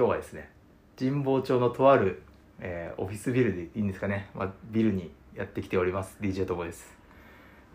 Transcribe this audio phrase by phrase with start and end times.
[0.00, 0.48] 今日はですね
[0.98, 2.22] 神保町のとある、
[2.58, 6.16] えーオフィスビルでいいんですかね、まあ、ビルにやってきております。
[6.22, 6.96] DJ ともです、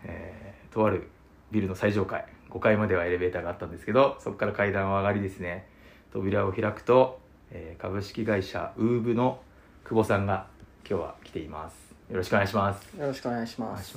[0.02, 1.08] えーとある
[1.52, 2.26] ビルの最上階。
[2.50, 5.68] 5階まではエレベーターがあったんですけどそこから階段を上がりですね。
[6.12, 7.20] 扉を開くと、
[7.52, 9.40] えー株式会社ウーブの
[9.84, 10.48] 久保さんが
[10.80, 11.76] 今日は来ています。
[12.10, 12.96] よろしくお願いします。
[12.96, 13.96] よろしくお願いします。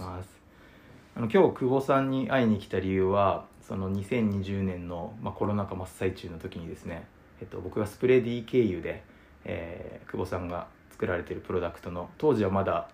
[1.16, 7.08] あの今日久保さんに会いに来た理由はその2020年の、まあ、コロナ禍真っ最中の時にですね、
[7.42, 9.04] えっと、僕がスプレディ経由で、
[9.46, 12.90] えー久保さんが作られてるプロダクトの当時はまだ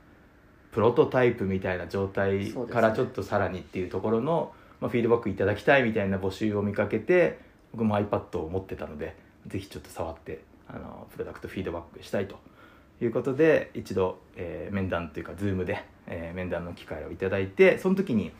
[0.71, 7.39] プロトタイプみたいな状態からちょっとさらにっていうところの、まあ、フィードバックいただきたいみたいな募集を見かけて
[7.71, 9.15] 僕も iPad を持ってたので
[9.47, 12.37] ぜひちょっと触ってあのプロダクトフィードバックしたいと
[13.01, 18.33] いうことで一度、えー面談というか Zoom で、えー面談の機会をいただいてその時に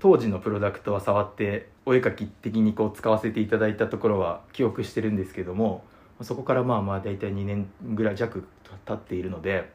[0.00, 5.84] 当時のプロダクトは触ってお絵描き的にこう使わせていただいたところは記憶してるんですけども
[6.22, 8.44] そこからまあまあ大体2年ぐらい弱
[8.86, 9.70] 経っているので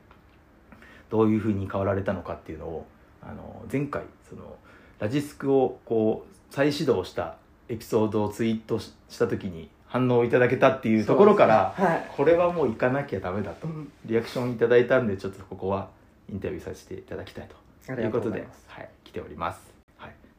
[1.09, 2.85] どういうふうに変わられたのかっていうのを
[3.21, 4.55] あの前回その
[4.99, 7.37] ラジスクをこう再始動した
[7.69, 11.85] エピソードをツイートしした時に反応いただけたっていうところから、ね。
[11.85, 12.11] はい。
[12.17, 13.67] これはもう行かなきゃダメだと。
[13.67, 13.91] うん。
[14.05, 15.89] リアクションいただいたんでちょっとここは
[16.29, 17.47] インタビューさせていただきたい
[17.87, 19.74] ということとではい、来ております、はい、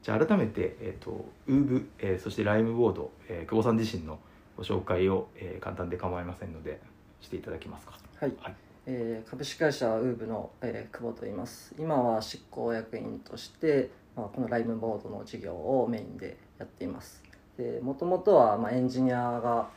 [0.07, 4.21] じゃあ改めて、えー、とウーブ、えーそしてライムボード、えー久保さん自身の
[4.57, 6.81] ご紹介を、えー簡単で構いませんので
[7.21, 7.98] していただけますか？
[8.21, 8.55] はい、はい。
[8.87, 11.75] えー株式会社ウーブの、えー久保と言います。
[11.77, 17.20] 今は執行役員として、まあ、このライムボードの事業をメインでやっています。
[17.59, 19.69] でもともとは、まあ、エンジニアが、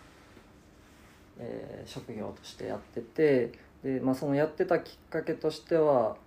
[1.39, 3.51] えー職業としてやってて
[3.83, 6.17] で、まあ、そのやってたきっかけとしては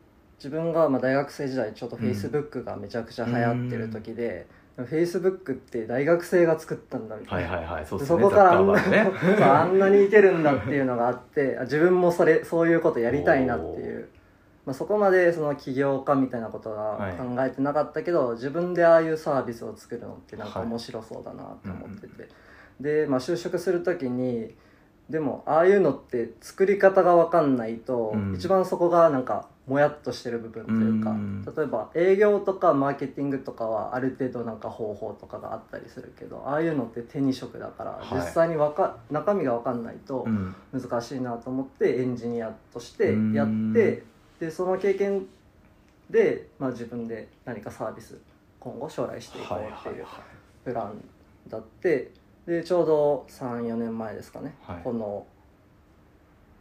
[0.43, 7.87] 自分がまあ大学生時代ちょうどフェイスブックがめちゃくちゃ流行ってる時で、フェイスブックって大学生が作ったんだみたな、はいいはいはい。
[7.87, 9.11] そうですそねこからあんなね。
[9.41, 14.09] あんなにいけるんだっていうのがあってあ自分もそれそういうことやりたいなっていう、
[14.67, 17.13] まあ、そこまでその起業家みたいなことははい。
[17.13, 22.29] 考えてなかったけど、自分でああいうサービスを作るのってなんかはい面白そうだなって思ってて、
[22.81, 24.57] で、まあ、就職する時に
[25.09, 28.35] でもああいうのって作り方が分かんないと、うん。
[28.35, 31.45] 一番そこがなんかもやっとしてる部分というか、うん。
[31.45, 38.19] 例えば営業とかマーケティングとかはある程度なんか方法とかがあったりするけどああいうのって手に職だから、はい。
[38.19, 40.55] 実際にわか中身が分かんないとうん。
[40.73, 44.03] 難しいなと思ってエンジニアとしてやっうんて
[44.41, 45.27] でその経験
[46.11, 48.19] で、まあ、自分で何かサービス
[48.59, 50.21] 今後将来していこはいうはいっていうは
[50.65, 51.05] プラン
[51.49, 52.11] だって
[52.47, 54.81] でちょうど34年前ですかね、はい。
[54.83, 55.25] この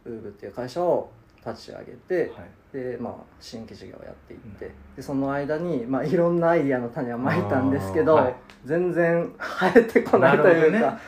[0.04, 1.10] ウーブっていう会社を
[1.44, 4.96] 立ち上げて、いはいでまあ新規事業をやっていって、うん。
[4.96, 8.34] でその間に、まあ、いろんなアイディアの種はまいたんですけど、はい。
[8.64, 10.84] 全然 生えてこないというか、ね。
[10.84, 10.98] はい。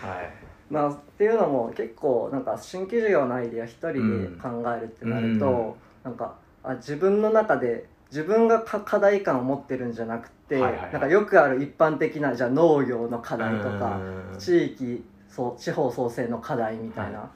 [0.71, 6.11] まあ、っていうのも結構なんか新規事業のアイディア一人で考えるってなると、うん。
[6.11, 10.93] なんかあ自分の中で自分がか課題感を持ってるんじゃなくて、はいはいはい。
[10.93, 13.99] なんかよくある一般的なじゃあ農業の課題とか、
[14.33, 14.39] うん。
[14.39, 17.31] 地域そう地方創生の課題みたいな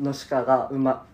[0.00, 1.04] のしかがうま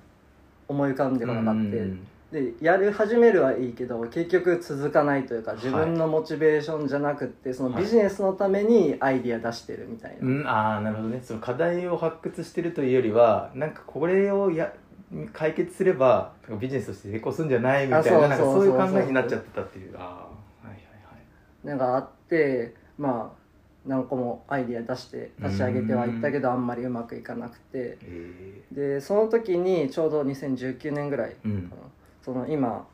[0.69, 11.23] 思い浮かんでこなかった、うんでやる始めるはいいけど結局続かないというか自分のモチベーションじゃなくってそのビジネスのためにアイディア出してるみたいな、うん、ああなるほどね。
[11.25, 14.75] その課題を発掘してるというよりはなんかこれをや
[15.33, 19.97] 解決すればビジネスとして成功するんじゃないみたいなそういう考えになっちゃってたっていう。
[19.97, 20.19] ああは
[20.65, 21.17] いはいは
[21.65, 21.67] い。
[21.67, 23.39] なんかあってまあ
[23.87, 27.97] 何個もアイディア出して立ち上げてはいったけどあんまりうまくいかなくて。
[28.03, 31.63] えでその時にちょうど2019年ぐらいえうん。
[31.63, 31.83] かな
[32.29, 32.87] その今、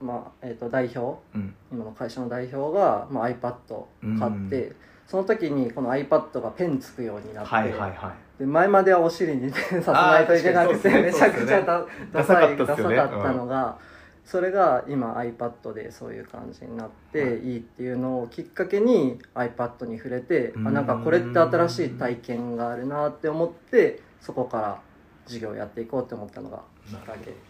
[0.00, 1.54] まあえー、と代表うん。
[1.70, 4.72] 今の会社の代表が、まあ、iPad を買って、
[5.06, 8.38] その時にこの iPad がペンつくようになって、はいはいはい。
[8.38, 11.44] で前まではお尻にペンさせないといけなくてあーめちゃ確かにそう。
[11.44, 11.86] ですねくちゃダ
[12.20, 12.96] ダサかったっダすよね。
[12.96, 13.78] サかったのが、
[14.24, 17.30] それが今 iPad でそういう感じになってはい。
[17.32, 20.68] いいっていうのをきっかけに iPad に触れてうん。
[20.68, 24.80] あなんかこれって新しい体験があるなって思ってそこから
[25.26, 27.49] 授業をやっていこうって思ったのがきっかけ。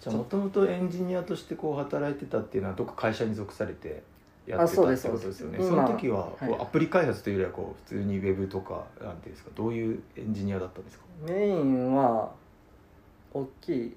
[0.00, 4.02] じゃあもともとエンジニアとしてこう働いてたっていうのはどっか会社に属されて
[4.46, 5.28] やってたってことですよね。
[5.30, 9.50] そうですその時はこうアプリ開発というよりはこう普通にウェブとかなんていうんですか？
[9.54, 11.04] どういうエンジニアだったんですか？
[11.26, 12.30] メインは
[13.32, 13.96] 大きい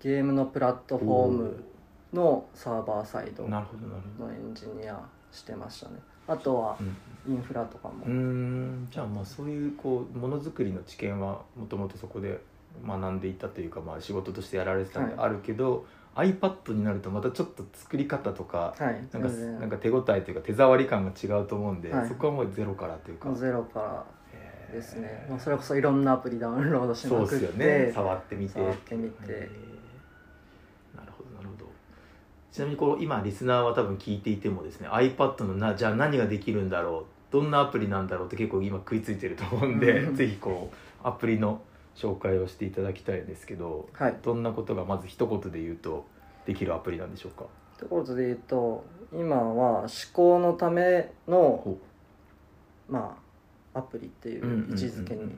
[0.00, 1.64] ゲームのプラットフォーム
[2.12, 5.00] のサーバーサイドのエンジニア
[5.32, 5.94] してましたね。
[6.26, 6.96] あとはうん。
[7.26, 8.86] インフラとかも、うーん。
[8.90, 12.38] じゃあまあそういうこうものづくりの知見はもともとそこで
[12.86, 15.26] 学んでいたというか、まあ、仕事としてやられてたんではい。
[15.26, 18.94] あるけど、iPad になるとまたちょっと作り方とかはい。
[19.12, 22.08] なんかなんか手応えというか手触り感が違うと思うんで、はい。
[22.08, 23.32] そこはもうゼロからというか。
[23.34, 27.92] ゼロからへですね、まあ、それこそいろんなアプリダウンロードしそうまくって、ですよね。
[27.92, 28.52] 触ってみて。
[28.54, 29.32] 触ってみて。
[30.94, 31.66] なるほどなるほど。
[32.52, 40.14] ちなみにこう今リスナーは多分聞いていてもですね iPad のなじゃあ何ができるんだろうどんなアプリなんだろうって結構今食いついてると思うんでうん。
[40.14, 40.76] ぜひこう
[41.06, 41.60] アプリの
[41.96, 44.16] 紹介をしていただきたいんですけどはい。
[44.22, 46.06] どんなことがまず一言で言うと
[46.46, 47.46] できるアプリなんでしょうか？
[47.78, 51.78] ところで言うと今は思考のためのほ
[52.88, 53.16] ま
[53.74, 55.32] あアプリっていう位置づけに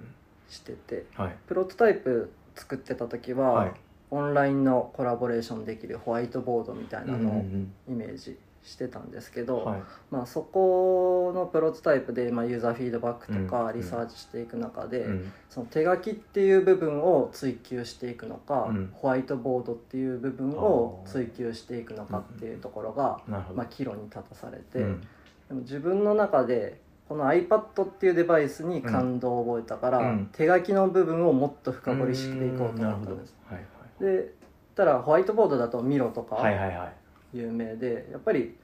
[0.49, 1.37] しててはい。
[1.47, 3.73] プロトタイプ作ってた時は、はい。
[4.11, 7.73] オンラインのコラボレーションできるホワイトボードみたいなのをうん。
[7.89, 9.83] イメージしてたんですけど、うんはい。
[10.11, 15.33] まあ、そこのプロトタイプで、まあ、ユーザーフィードバックとうんかリサーチしていく中で、うん。
[15.49, 18.91] その手書きっていう部分を追求していくのか、うん。
[18.93, 25.01] ホワイトボードっていう部分を追求していくのかっていうところが、まあ、岐路に立たされて、うん。
[25.01, 30.29] でも自分の中でこの iPad っていうデバイスに感動を覚えたから、うん。
[30.33, 33.37] 手書きの部分をもっと深掘りしていこうと思ったんです。
[33.49, 33.65] はい
[34.01, 34.35] で
[34.77, 36.93] たらホワイトボードだとミロとかはいはいはいはい
[37.37, 38.57] 有名で、やっぱり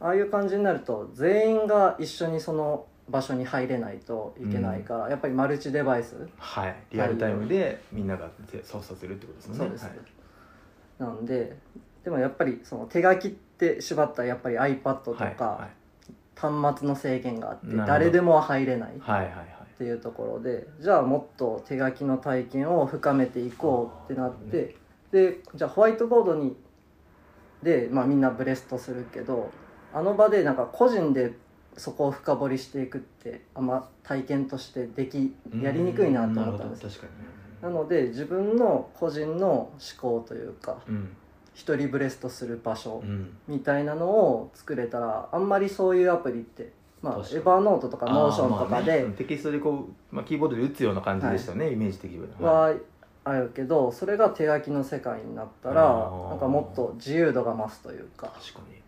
[0.00, 6.28] ああいう感じになると全員が一緒にその場所に入れないといけないから、やっぱりマルチデバイス。
[6.38, 6.76] はい。
[6.90, 8.30] リアルタイムでみんなが
[8.62, 9.56] 操作するってことですね。
[9.56, 9.82] そうです。
[9.84, 9.90] ね
[10.98, 11.56] はい、なんで
[12.02, 15.34] でもやっぱりその手書きって縛ったらやっぱり iPad とはい。
[15.34, 15.68] か
[16.36, 19.46] 端末の制限があって誰でも入れないっはいはいはい。
[19.78, 24.76] ていうところでじゃあもっと手書きの体験を深めていこうってなって
[25.10, 26.56] でじゃあホワイトボードに
[27.64, 29.50] で、まあ、みんなブレストするけど
[29.92, 31.32] あの場でなんか個人で
[31.76, 36.84] そこを深掘りしていくってあんま体験としてできやりにくいなと思ったんです。
[36.84, 36.88] なるほど。
[36.88, 37.06] 確か
[37.62, 41.16] なので自分の個人の思考というかにうん。
[41.54, 43.36] 一人ブレストする場所うん。
[43.48, 52.50] みたいなのを作れたらあんまりそういうアプリってまあ Evernote とか Notion とかあーまあでねテキストでこう、まあ、キーボードで打つような感じでしたよね、イメージ的には。
[52.50, 52.74] は
[53.24, 56.28] あるけどそれが手書きの世界になったらあー。
[56.30, 58.84] なんかもっと自由度が増すというか確かに。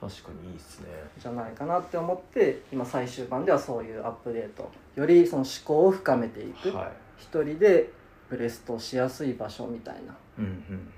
[0.00, 0.88] 確かにいいっすね。
[1.18, 6.70] じゃないかなって思って今最終版ではそういうアップデートよりその思考を深めていく。
[6.72, 6.92] はい。
[7.18, 7.90] 一人で
[8.28, 10.14] ブレストしやすい場所みたいな。
[10.38, 10.88] うんうん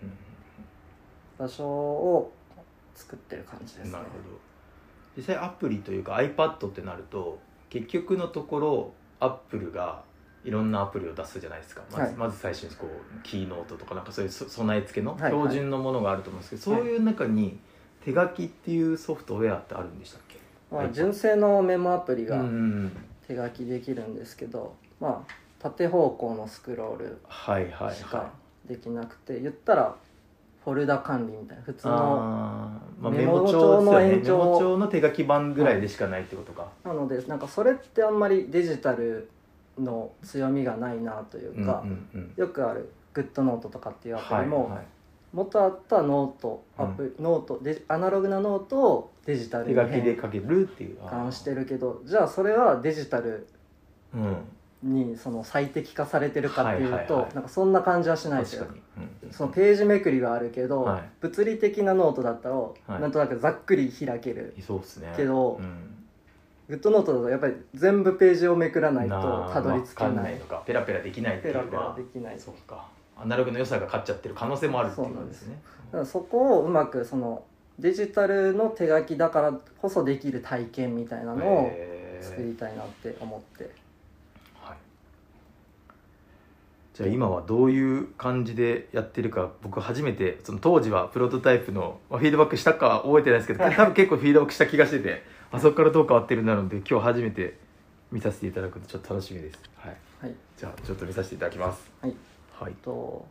[1.38, 2.32] 場所を
[2.94, 3.84] 作ってる感じですね。
[3.84, 4.38] うんなるほど。
[5.17, 7.38] 実際アプリというか iPad ってなると
[7.70, 10.02] 結局のところアップルが
[10.46, 11.82] いろんなアプリを出すじゃないですか。
[11.90, 12.14] まず,、はい。
[12.14, 15.32] まず最初にこうキーノートとかなんかそういうそ備え付けのはいはい。
[15.32, 17.58] 標準のものがあると思うんですけど、そういう中に
[18.04, 20.37] 手書きっていうソフトウェアってあるんでしたっけ？
[20.70, 22.44] まあ、純正のメモアプリが
[23.26, 28.31] 手書きできるんですけど、まあ縦方向のスクロールはいはいしかは
[28.69, 29.94] できなくて、言ったら
[30.64, 39.31] フォルダ管理みたいな普い通のまあ、メメモモ帳帳のの延長メモ帳の手書き版ぐらいでしかないってことか、なのでなんかそれってあんまりデジタル
[39.78, 42.32] の強みがないなというか、うんうんうん。
[42.37, 44.87] よくあるグッドノートとかっていうアプリも、はいはい。
[45.32, 50.99] 元あったノートアプ、ノートデジアナログなノートをデジタルに変書けるっていう。
[51.00, 53.46] 換してるけどじゃあそれはデジタル
[54.14, 54.37] うん。
[54.82, 57.34] にその最適化されてるかっていうと、はいはいはい。
[57.34, 58.67] なんかそんな感じはしないですよ。
[59.25, 59.32] うん。
[59.32, 61.02] そのページめくりはあるけど、はい。
[61.20, 63.00] 物理的なノートだったら、い。
[63.00, 65.12] なんとなくざっくり開けるそうですね。
[65.17, 65.95] けどうん
[66.69, 70.62] GoodNotes だとやっぱり全部ページをめくらないとたどり着けなないいのか。
[70.66, 72.38] ペラペラできないっていうのペラペラはできない。
[72.38, 72.88] そうか。
[73.16, 75.46] アナログの良さが勝っちゃってる可能性もあるっていうことです。
[75.46, 75.58] ね。
[75.87, 77.44] だからそこをうまくその
[77.78, 81.70] デジタルの手書きだからこそできる体験みたいなのを
[82.20, 83.70] 作りたいなって思って。
[84.61, 84.76] はい。
[86.94, 95.23] じゃあ今はどういう感じでやってるか僕初めてその当時はプロトタイプの、まあ、フィードバックしたかは覚えてないですけど多分結構フィードバックした気がしてて
[95.56, 97.56] あそこからどう変わってるんだろうので今日初めて
[98.12, 99.58] 見させていただくとちょっと楽しみです。
[99.76, 99.96] はい。
[100.20, 100.34] はい。
[100.56, 101.90] じゃあちょっと見させていただきます。
[102.02, 102.14] はい。
[102.52, 102.75] はい。
[102.75, 103.26] と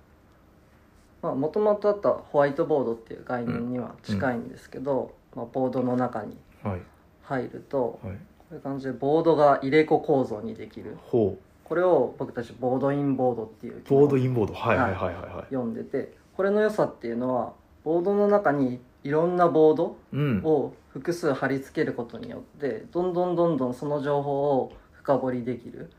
[1.22, 6.82] まあもともとあったホワイトボードっていう概念には近いんですけど、まあ、ボードの中にはい。
[7.22, 8.16] 入るとはい。
[8.16, 10.98] こういう感じでボードが入れ子構造にできる。
[11.04, 11.44] ほう。
[11.64, 14.54] これを僕たちボードインボードっていう機能ボードインボード。
[14.54, 15.46] はいはいはいはいはい。
[15.50, 17.54] 読んでてこれの良さっていうのは
[17.84, 20.42] ボードの中にいろんなボードうん。
[20.44, 25.92] を複数貼り付けることによってどんどんどんどんその情報を深掘りできる。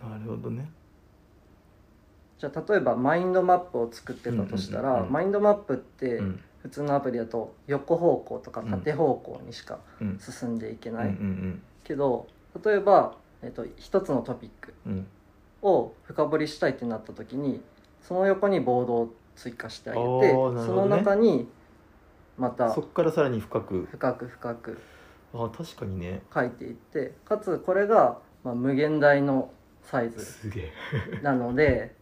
[0.00, 0.70] なるほどね。
[2.38, 6.40] じゃあ例えばマインドマップを作ってたとしたら、マインドマップってうん。
[6.62, 10.18] 普通のアプリだと横方向とか縦方向にしかうん。
[10.18, 12.28] 進んでいけない、んけど
[12.64, 14.72] 例えば、えっと一つのトピック
[15.60, 17.60] を深掘りしたいってなった時に
[18.00, 21.48] その横にボードを追加してあげてその中に
[22.36, 23.88] またそこからさらに深く。
[23.90, 24.78] 深く深く。
[25.32, 26.22] あ確かにね。
[26.32, 29.50] 書いていってかつこれが、まあ、無限大の
[29.82, 30.24] サイズ。
[30.24, 30.72] すげえ。
[31.22, 31.94] なので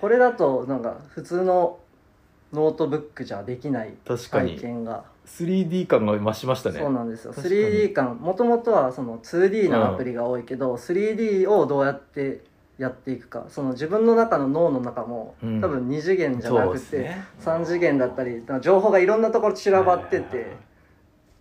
[0.00, 1.78] これだとなんか普通の
[2.52, 4.58] ノートブックじゃできない体確かに。
[4.58, 5.04] 験が。
[5.26, 6.80] 3D 感が増しましたね。
[6.80, 7.32] そうなんですよ。
[7.32, 7.60] 確かに。
[7.60, 12.42] 3D 感もともとはその 2D のアプリが多いけど、3D をどうやって
[12.80, 13.44] やっていくか。
[13.50, 15.60] その自分の中の脳の中も、うん。
[15.60, 17.24] 多分2次元じゃなくて、ですね。
[17.40, 20.56] 3次元だったり情報がいろんなところ散らばってて、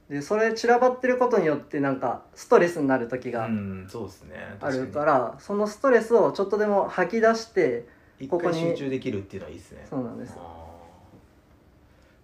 [0.09, 7.87] でそれ散らばってることによってなんかストレスになる時があるから、そのストレスをちょっとでも吐き出して
[8.19, 9.87] 一ここに回集中できるっていうのはいいですね。
[9.89, 10.37] そうなんです。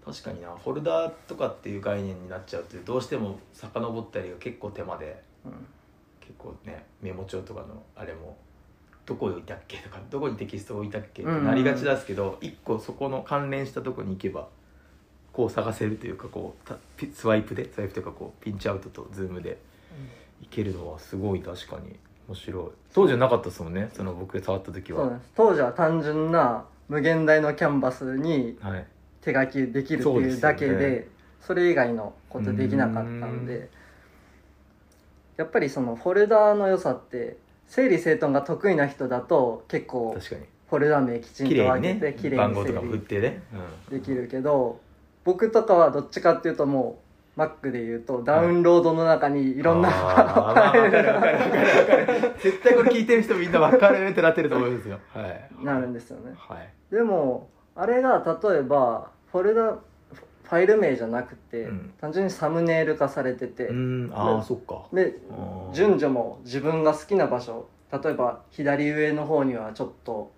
[0.05, 0.49] 確かにな。
[0.61, 5.51] フォルダーとかっていう概念になっちゃうとどうしても遡ったりが結構手間でうん。
[6.19, 8.35] 結構ねメモ帳とかのあれも
[9.05, 14.47] どこに置いたっけとかどこにテキストを置いたっけってなりがちですけど一個そこの関連したとこに行けば
[15.31, 19.57] こう探せるというかこうスワイプでスワイプというかこうピンチアウトとズームで
[20.41, 21.95] いけるのはすごい確かに
[22.27, 22.65] 面白い。
[22.93, 25.19] 当時はなかったですもんねその僕が触った時は。
[25.35, 28.87] 当時は単純な無限大のキャンバスにはい。
[29.21, 30.35] 手書きできるってそうですよね。
[30.35, 31.07] いうだけで
[31.41, 33.69] それ以外のことできなかったんうで
[35.37, 40.41] やっぱりそのフォルダーの良さって整理整頓が得意な人だと結構確かに。
[40.69, 43.43] フォルダ名きちんと分けてね綺麗に整番号とかも振っ理てね、
[43.91, 44.79] できるけど
[45.23, 46.99] 僕とかはどっちかっていうとも
[47.37, 50.73] う Mac で言うとダウンロードの中にいいろんな、あーまあ
[52.41, 54.99] 絶対これ聞いてる人みんなわかるってなってると思うんですよ。
[55.13, 55.49] はい。
[55.63, 56.33] なるんですよね。
[56.37, 56.95] はい。
[56.95, 59.77] でもあれが例えばフォルダ
[60.45, 61.93] ファイル名じゃなくて、うん。
[61.99, 64.11] 単純にサムネイル化されてて、うん。
[64.13, 64.83] ああそっか。
[64.93, 65.15] で
[65.73, 70.31] 順序も自分が好きな場所例えば左上の方にはちょっと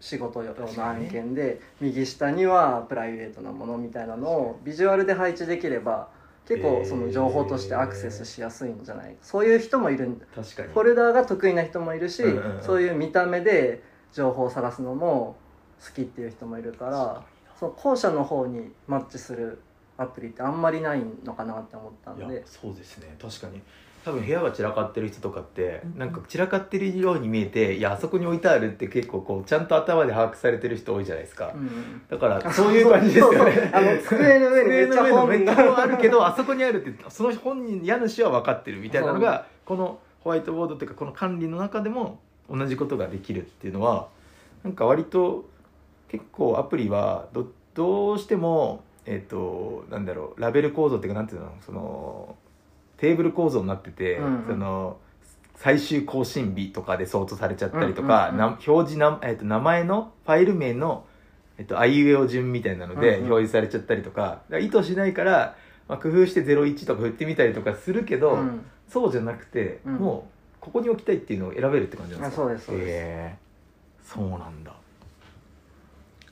[0.00, 6.08] 仕事用の案件で、右下にはプライベートなものみたいなのをビジュアルで配置できれば
[6.48, 10.68] 結構その情報としてアクセスしやすいんじゃないそういう人もいるん確かに。
[10.72, 12.62] フォルダーが得意な人もいるし、うんうんうん。
[12.62, 13.82] そういう見た目で
[14.12, 15.36] 情報を探すのも
[15.80, 17.22] 好きっていう人もいるから
[17.62, 19.60] その後者の方にマッチする
[19.96, 23.14] アプリってあんまりないのかなって思ったんいやでそうですね。
[23.20, 23.62] 確かに。
[24.04, 33.38] 多分部屋が散らかってる人とかってなんか散らかってるように見えていやあそこに置いてあるって結構こうちゃんと頭で把握されてる人多いじゃないですか、うんだからそういう感じですよね。
[33.38, 33.70] そうそう。
[33.72, 42.18] あの机の上にめっちゃ机の上本にめっちゃ本あるけどあそこにあるってその本人家主は分かってるみたいなのがこのホワイトボードっていうかこの管理の中でも
[42.50, 44.08] 同じことができるっていうのは
[44.64, 45.44] なんか割と
[46.12, 52.36] 結構アプリはどどうしてもえっ、となんだろうラベル構造っていうかなんていうのその
[52.98, 54.46] テーブル構造になってて、うんうん。
[54.46, 54.98] その
[55.56, 61.04] 最終更新日とかでソートされちゃったりとか、うんうんうんな表示な、えっと名前のファイル名の
[61.58, 63.32] えっと、あいうえお順みたいなのでうんうん。
[63.32, 65.56] 表示されちゃったりとか,、だから意図しないから、
[65.88, 68.64] まあ、工夫して01とか振ってみたりとかするけど、うん。
[68.88, 69.94] そうじゃなくて、うん。
[69.96, 72.42] もうここに置きたいっていうのを選べるって感じなんですか？
[72.42, 72.88] あそうですそうです。
[72.88, 74.14] へー。
[74.14, 74.72] そうなんだ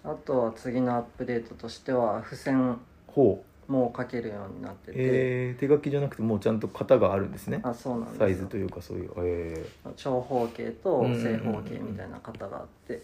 [0.04, 3.50] あとは次のアップデートとしては付箋ほう。
[3.70, 7.60] も書けるようになってて、えー、手書きじゃなくてもうちゃんと型があるんですね。
[7.62, 9.10] あそうなんですサイズというかそういう。
[9.18, 9.64] え
[9.96, 13.02] 長方形と正方形みたいな型があって。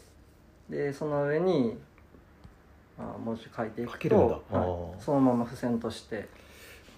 [0.69, 1.79] でその上に
[2.99, 4.41] あ文字書いていく書けるんだ。
[4.51, 6.27] と、はい、そのまま付箋として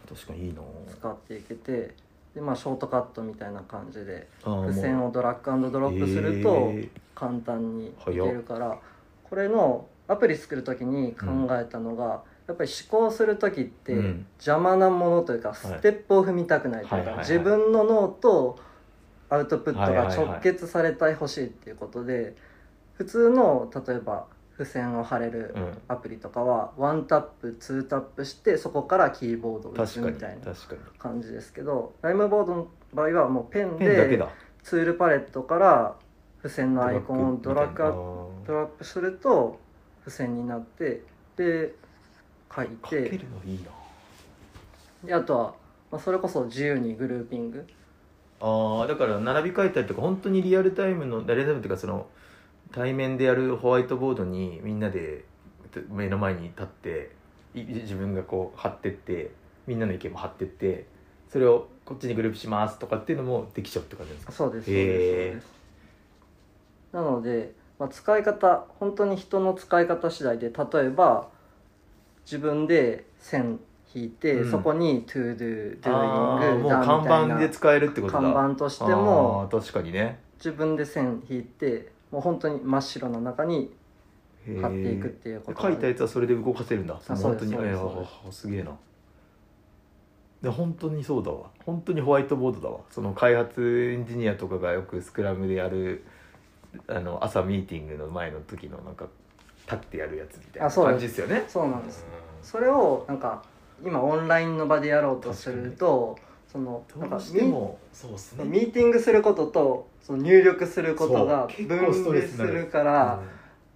[0.07, 0.63] ー、確かにいいな。
[0.91, 1.95] 使っていけて
[2.35, 4.29] で、まあ、ショートカットみたいな感じで
[4.67, 8.79] 付箋もをドラッグドロうップするとえ簡単にいけるから
[9.31, 14.27] これのアプリ作る時に考えたのが、やっぱり思考する時ってうん。
[14.39, 18.59] 邪魔なものというか、ステップを踏みたくないというか、自分の脳と
[19.29, 22.35] アウトプットが直結されたいほしいっていうことで、
[22.95, 24.27] 普通の例えば
[24.59, 25.55] 付箋を貼れる
[25.87, 30.53] アプリとかはワンタップツータップしてそこからキーボードを打つみたいな
[30.99, 34.21] 感じですけどライムボードの場合はもうペンで
[34.65, 35.95] ツールパレットから
[36.43, 37.99] 付箋のアイコンをドラッグアップ
[38.45, 39.59] ッドラッグすると
[40.05, 41.03] 付箋になって
[41.37, 41.75] で
[42.55, 43.71] 書いてるのいいな。
[45.05, 45.55] であとは、
[45.91, 47.67] まあ、それこそ自由にグルーピング。
[48.41, 52.07] ああだから並び替えたりとか本当にリアルタイムのリアルタイムっていうかその
[52.71, 55.25] 対面でやるホワイトボードにみんなで
[55.91, 57.11] 目の前に立って
[57.55, 59.33] い自分がこう貼ってって
[59.67, 60.87] みんなの意見も貼ってって
[61.29, 64.33] それをこっちにグループしますとかっていうのもできちゃうって感じですか？
[64.33, 65.58] そうですそうへーですそうです
[66.93, 71.29] なので、まあ、使い方本当に人の使い方次第で例えば
[72.25, 73.61] 自分で線
[73.95, 74.51] 引いて、うん。
[74.51, 78.21] そこに to do あー doing もう done 看みたいな板で使えるってことだ。
[78.21, 80.21] 看板としてもあー確かにね。
[80.37, 83.75] 自分で線引いてもう本当に真っ白な中に
[84.47, 84.61] へー。
[84.61, 85.63] 貼っていくっていうこと。
[85.63, 86.99] 書いたやつはそれで動かせるんだ。
[87.01, 87.53] そうです本当に。
[87.53, 88.13] えそうですそうです。
[88.25, 88.73] ーあすげえな。
[90.43, 91.51] で本当にそうだわ。
[91.65, 92.81] 本当にホワイトボードだわ。
[92.91, 96.05] その開発エンジニアとかがよくスクラムでやる
[96.87, 99.07] あの朝ミーティングの前の時のなんか
[99.65, 101.45] 立ってやるやつみたいな感じですよね。
[101.49, 102.05] そうなんです。
[102.43, 103.43] それをなんか
[103.85, 106.19] 今オンラインの場でやろうとすると
[106.51, 108.45] そのなんかどうしてもそうですね。
[108.45, 113.21] ミーティングすることとその入力することが分離するるから、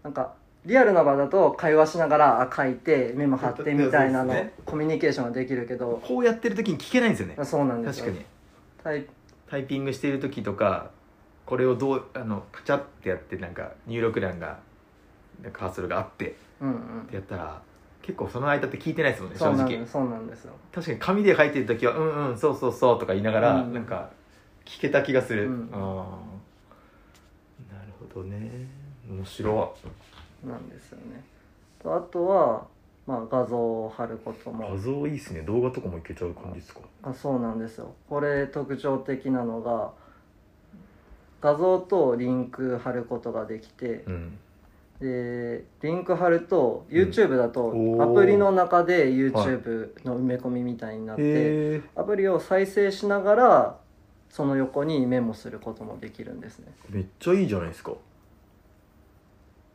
[0.02, 0.12] なん。
[0.12, 0.34] か
[0.64, 4.52] リアルな場だと会話しながらあ書いてメモ貼ってみたいなの、ね。
[4.64, 6.00] コミュニケーションができるけど。
[6.06, 7.34] こうやってる時に聞けないんですよね。
[7.36, 8.06] あそうなんですよ。
[8.06, 8.26] 確かに。
[8.82, 9.06] タイ
[9.50, 10.90] タイピングしている時とか
[11.46, 14.58] これをどうあのカチャってやってなんか入力欄が
[15.42, 16.72] なんかカーソルがあってっうんう
[17.02, 17.06] ん。
[17.06, 17.60] てやったら
[18.02, 20.52] 結構その間って聞いてないですもんね正直そうなんですそうなんですよ。
[20.72, 23.72] 確かに紙で書いてる時は「うんうんそうそうそう」とか言いながら、うん。
[23.72, 24.10] なんか
[24.64, 25.68] 聞けた気がする、うん。
[25.72, 25.78] あー。
[27.74, 28.66] なるほどね。
[29.08, 29.74] 面白
[30.44, 31.22] なんですよね。
[31.82, 32.66] とあとは、
[33.06, 34.68] まあ、画像を貼ることいも。
[34.70, 35.42] 画像いいっすね。
[35.42, 36.80] 動画とかもいけちゃう感じですか。
[37.02, 37.92] あそうなんですよ。
[38.08, 39.92] これ特徴的なのが
[41.42, 44.38] 画像とリンク貼ることができてうん。
[45.00, 53.78] でリンク貼ると YouTube だとアプリの中で YouTube の埋め込みみたいになって、アプリを再生しながら
[54.30, 56.68] その横にメモすることもできるんですね。
[56.88, 57.94] めっちゃいいじゃないですか、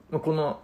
[0.10, 0.62] まあ、この、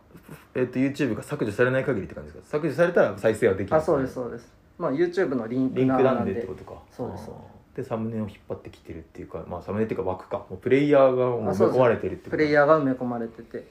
[0.55, 2.57] えっと YouTube が削除されない限りって感じですか？
[2.59, 4.49] 削除されたら再生はできるあそうですそうです。
[4.77, 6.35] まあ YouTube のリンクリンクななんんで。
[6.35, 6.81] でってことか。
[6.89, 10.37] そうですそうあーでサムネを引っ張ってきてるっていうかまあサムネっていうか枠か。
[10.49, 12.31] もうプレイヤーが埋め込まれてるってこと。
[12.31, 13.65] プレイヤーが埋め込まれてて。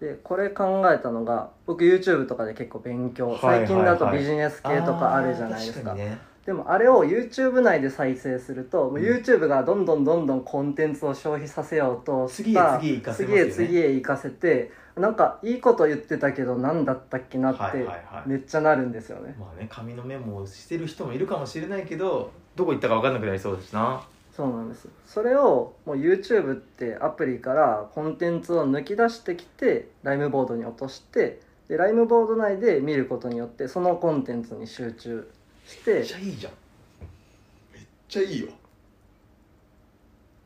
[0.00, 3.30] でこれ考えたのが僕 YouTube とかで結構勉強。
[3.30, 3.66] はいはいはい。
[3.66, 6.18] 最近だとビジネス系とかあるじゃないですか,、あー確にね。
[6.44, 9.02] でもあれを YouTube 内で再生すると、もううん。
[9.02, 13.28] YouTube がどんどんどんどんコンテンツを消費させようと次へ次へ行かせね。
[13.28, 18.28] 次へ次へ行かせてなんかいいこと言ってたけど何だったっけなって、はいはいはい。
[18.28, 19.34] めっちゃなるんですよね。
[19.40, 24.04] まあね紙のメモをしてる人もいるかもしれないけどどこ行ったか分かんなくなりそうだしな。
[24.36, 24.88] そうなんです。
[25.06, 35.30] それをもう YouTube ってアプリからコンテンツを抜き出してきてライムボードに落としてでライムボード内で見ることによってそのコンテンツに集中
[35.66, 35.94] して。
[35.94, 36.52] めっちゃいいじゃん。
[37.72, 38.48] めっちゃいいよ。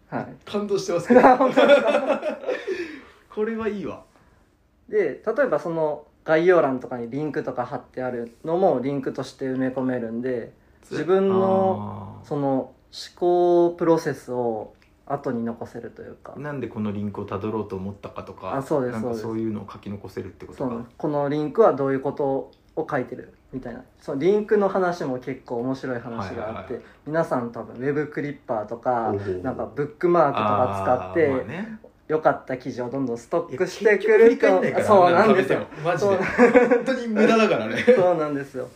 [0.09, 0.27] はい。
[0.45, 1.21] 感動してますけど。
[3.35, 4.03] これはいいわ。
[4.89, 10.53] で例えばその概要欄とかにリンクとか貼ってあるのもリンクとして埋め込めるんで
[10.91, 12.73] 自分のあその思
[13.17, 14.75] 考プロセスを
[15.07, 16.35] 後に残せるというか。
[16.37, 19.23] ーなんでこのリンクをたどろうと思ったかとかあそうですなんかそうです。
[19.23, 20.87] そういうのを書き残せるってことか。
[20.97, 22.25] このリンクはどういうこと
[22.77, 23.85] を書いてるみたいな。
[24.01, 26.83] そのリンクの話も結構面白い話があって、はいはいはい。
[27.07, 31.79] 皆さん多分ウェブクリッパーとかなんかブックマークとか使って、ね。
[32.09, 34.47] 良かった記事をどんどんストックしてくると
[34.83, 35.67] そうなんですよ。
[35.85, 37.85] 本当に無駄だからね。
[37.85, 38.67] そうなんですよ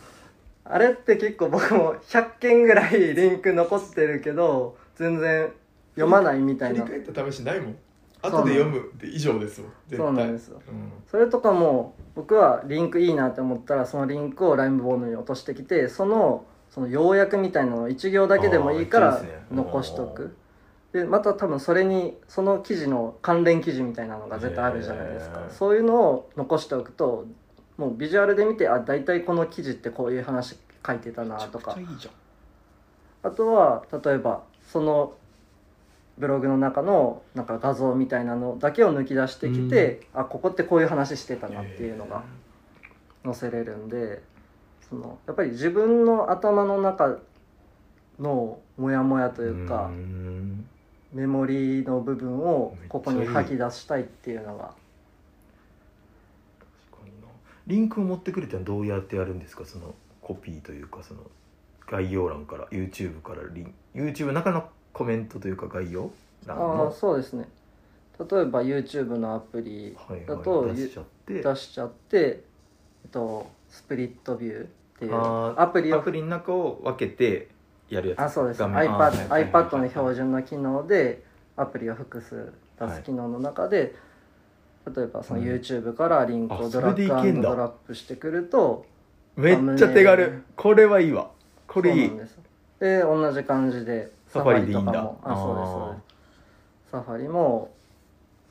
[0.65, 5.51] あれって結構僕も100件ぐらいリンク残ってるけど全然
[5.95, 6.85] 読まないみたいな。
[6.85, 7.75] 振り返った試しないもん。
[8.21, 9.71] 後で読むで以上ですもん。
[9.89, 9.97] 絶対。
[9.97, 10.61] そうなんですよ。
[10.67, 10.91] うん。
[11.09, 19.21] それとかも僕はリンクいいなって思ったらそのリンクをライムボードに落としてきてそのその要約みたいなのを1行だけでもいいから
[19.51, 20.35] 残しとく。
[20.93, 25.41] でまた多分それにその記事の関連記事みたいなのが絶対あるじゃないですか。
[25.49, 27.25] そういうのを残しておくと
[27.77, 31.77] もうビジュアルで見てあ大体この記事ってこういう話書いてたなとか。
[33.25, 35.13] あとは例えばその
[36.17, 42.23] ブログの中のなんか画像みたいなのだけを抜き出してきて、あここってこういう話してたなっていうのが
[43.23, 44.21] 載せれるんで
[44.89, 47.17] そのやっぱり自分の頭の中
[48.19, 50.65] のモヤモヤというかん。
[51.13, 54.71] メモリの部分をここに吐き出したいっていうのが
[57.67, 59.65] リンクを持ってくるってのはどうやってやるんですか？
[59.65, 61.21] そのコピーというかその
[61.87, 66.11] 概要欄から YouTube からリン YouTube の中のコメントというか概要
[66.45, 67.47] 欄ああのそうですね。
[68.19, 71.41] 例えば YouTube のアプリはいだとはい出しちゃって。
[71.41, 74.67] 出しちゃって、えっと、スプリットビューっ
[74.99, 77.49] ていうアプリをアプリの中を分けて
[77.89, 78.19] やるやつ。
[78.19, 78.61] あそうです。
[78.61, 81.23] iPad, はいはいはい iPad の標準の機能で
[81.55, 83.95] アプリを複数出す機能の中で、
[84.85, 87.49] 例えばそのうん YouTube からリンクをドラッグでいけんだ。
[87.49, 88.85] ドラップしてくると
[89.35, 90.43] めっちゃ手軽。
[90.55, 91.29] これはいいわ。
[91.67, 92.11] これいい。
[92.79, 94.91] で同じ感じでサファリでいいんだ。
[95.23, 96.91] あそうですそうです。
[96.91, 97.71] サファリも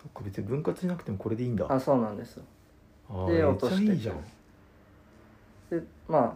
[0.00, 1.66] そっか別に分割しなくてもこれでいいんだ。
[1.68, 2.40] あそうなんです
[3.28, 3.84] で落として。
[3.84, 4.16] いいじゃん。
[5.70, 6.34] でまあ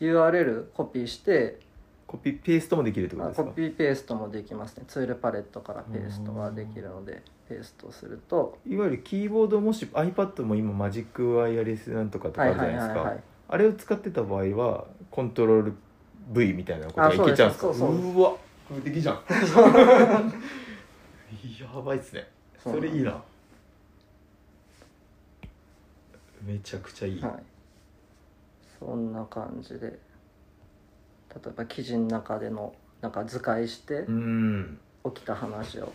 [0.00, 1.58] URL コピーして
[2.08, 3.48] コピーペーストもできるってことあですか？
[3.48, 4.84] コピーペーストもできますね。
[4.88, 8.58] ツールパレットからペーストができるのでペーストすると。
[8.66, 13.14] いわゆるキーボードもし iPad も今マジックワイヤレスなんとかとかあはいるじゃないですか、
[13.48, 15.74] あれを使ってた場合はコントロール
[16.30, 18.36] V みたいなことがいけちゃうんですかうわ
[18.70, 19.22] 無敵じゃんや
[21.82, 22.26] ばいっすね
[22.62, 23.22] それいいな
[26.42, 27.32] めちゃくちゃいい、はい
[28.78, 29.98] そんな感じで
[31.34, 34.78] 例えば記事の中でのなんか図解してうん。
[35.14, 35.92] 起きた話を。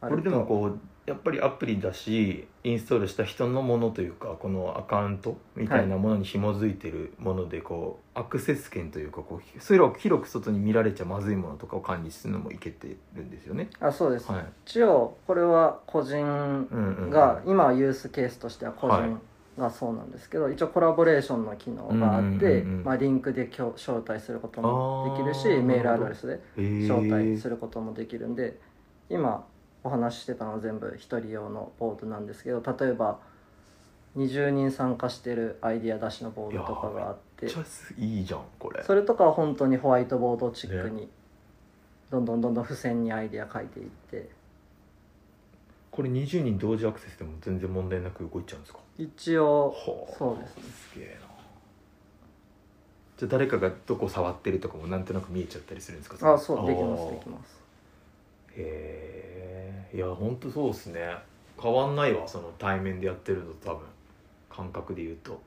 [0.00, 13.68] あこれでもこうやっぱりアプリだしインストールした人のものというかこのアカウントみたいなものに紐づいてるものでこう、アクセス権というかこうそれを広く外に見られちゃまずいものとかを管理するのもいけてるんですよね。
[13.80, 19.08] あそうです、はい、一応これは個人うんうんが、今はユースケースとしては個はい。
[19.08, 19.20] 人
[19.58, 22.84] がそうなんですけど、一応コラボレーションの機能があって、うんうんうんうん。
[22.84, 28.58] まあ、リンクで今日招待することもできるしメールアドレスで招待することもできるんで
[29.10, 29.44] 今
[29.84, 33.18] お話ししてたのは全部一人用のボードなんですけど例えば
[34.16, 37.46] 20人参加してるアイディア出しのボードとかがあって
[37.98, 38.82] いいじゃんこれ。
[38.84, 41.08] それとかは本当にホワイトボードチックに
[42.10, 44.28] どんどんどんどん付箋にアイディア書いていって
[45.92, 48.80] これ20人同時アクセスでも全然問題なく動いちゃうんですか？
[48.98, 49.74] 一応は
[50.10, 50.16] あ。
[50.18, 50.62] そうですね。
[50.92, 51.20] すげえな。
[53.18, 56.34] じゃあ誰かがどこ触ってるとかもなんとなく見えちゃったりするんですか？
[56.34, 57.60] あそうできますできます。
[58.56, 59.96] へえ。
[59.96, 61.00] いや本当そうっすね。
[61.62, 63.86] 変わんないわその対面でやってるのと多分。
[64.48, 65.40] 感覚で言うと。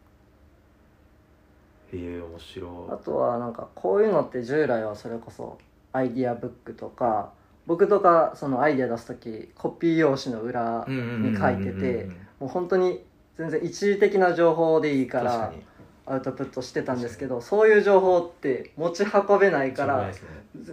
[1.94, 5.58] へえ面白あとはなんかこういうのって従来はそれこそ
[5.92, 7.32] アイディアブックとか
[7.68, 13.04] 僕とかそのアイディア出す時コピー用紙の裏いに書いててもう本当に
[13.38, 15.64] 全然一時的な情報でいいからに。
[16.08, 20.12] アウトプットしてたんですけどそういう情報って持ち運べないから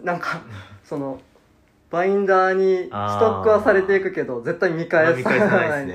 [0.05, 0.43] なんか
[0.85, 1.21] その
[1.91, 5.87] バインダーにストックはされていくけど絶対見返さないっ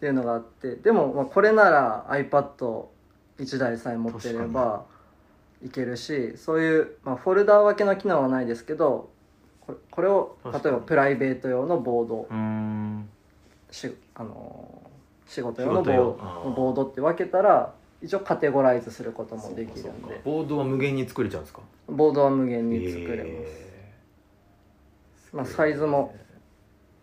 [0.00, 4.84] ていうのがあってでもまあこれなら iPad1 台さえ持ってれば
[5.64, 9.10] いけるしそういう、まあ、フォルダー分けの機能はないですけど
[9.90, 12.26] これを例えばプライベート用のボード。
[13.70, 14.90] しあのー
[15.30, 16.54] 仕事用のボーー。
[16.54, 17.72] ボードって分けたら
[18.02, 20.14] 一応カテゴライズすることもできるんで。
[20.14, 21.60] かボードは無限に作れちゃうんですか？
[21.86, 25.36] ボードは無限に作れます、へー。
[25.36, 26.12] まあサイズも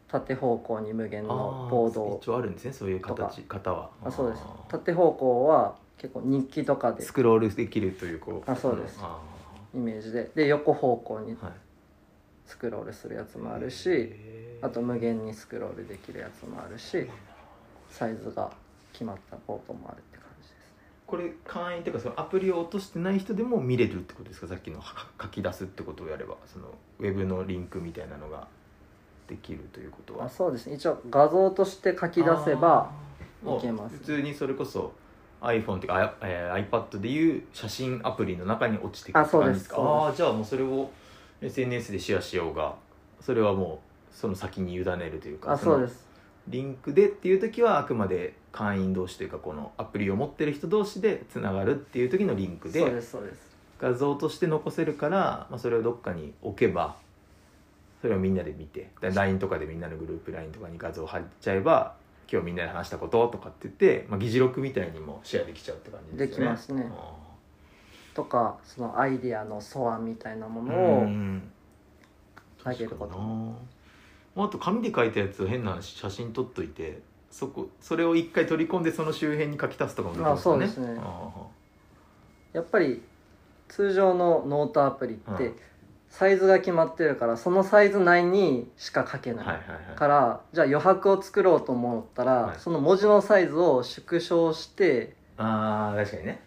[0.09, 2.73] 縦方向に無限のボード一応あるんですね。
[2.73, 6.91] そういう形型はあそうです縦方向は結構日記とか。
[6.91, 8.99] でスクロールできるというこうあそうです。
[9.01, 9.17] あ
[9.73, 10.01] イメー。
[10.01, 11.53] ジでで横方向にーはい
[12.47, 14.11] スクロールするやつもあるし
[14.61, 17.07] あと無限にスクロールできるやつもあるし
[17.89, 18.49] サイズが
[18.93, 20.57] 決まったボードもあるって感じですね。
[21.05, 24.47] これ会員っていうかそのアプリを落としてない人でも見れるってことですか？
[24.47, 28.47] さっきのは書き出すってことをやればそのウェブのリンクみたいなのが
[29.27, 30.25] できるということは。
[30.25, 30.75] あそうですね。
[30.75, 32.91] 一応画像として書き出せば
[33.43, 34.93] いけます普通にそれこそ
[35.41, 39.37] iPhone っていうか、あえー iPad でいう写真アプリの中に落ちてくる感じか？
[39.37, 39.75] そうです。
[39.75, 40.89] ああじゃあもうそれを
[41.41, 42.75] SNS でシェアしようが
[43.21, 45.95] それはもうその先に委ねるというかあそうです。
[45.95, 46.07] す
[46.47, 53.55] リンクでっていう時はあくまで会員同士というかこのアプリを持ってる人同士でつながるっていう時のリンクそうでですそうです。
[53.79, 56.95] 画像として残せるから、まあ、それをどっかに置けば
[58.01, 61.95] それをみんなで見てだ LINE とかでみんなのグループ LINE とかに画像貼っちゃえば
[62.31, 66.51] 今日みんなで話したこととかって言って、まあ、議事録みたいにもシェアできちゃうって感じですよね。
[66.51, 66.91] できますね。
[66.91, 67.26] あ
[68.17, 71.51] とかそのアイディアの素案みたいなもーのをうん
[72.63, 73.49] あげること確かに
[74.35, 74.45] な。
[74.45, 76.99] あと紙で書いたやつを変な写真撮っといて
[77.29, 80.65] そこそれを一回取り込んでその周辺に書き足すとかもできますよね。
[80.65, 80.99] あそうですね。
[80.99, 81.31] あ
[82.53, 83.03] やっぱり
[83.67, 85.55] 通常のノートアプリってうん。
[86.09, 89.45] サイズが決まってるからそのサイズ内にしか書けない、
[89.97, 92.59] からじゃあ余白を作ろうと思ったら、はい。
[92.59, 96.41] その文字のサイズを縮小してああ確かにね、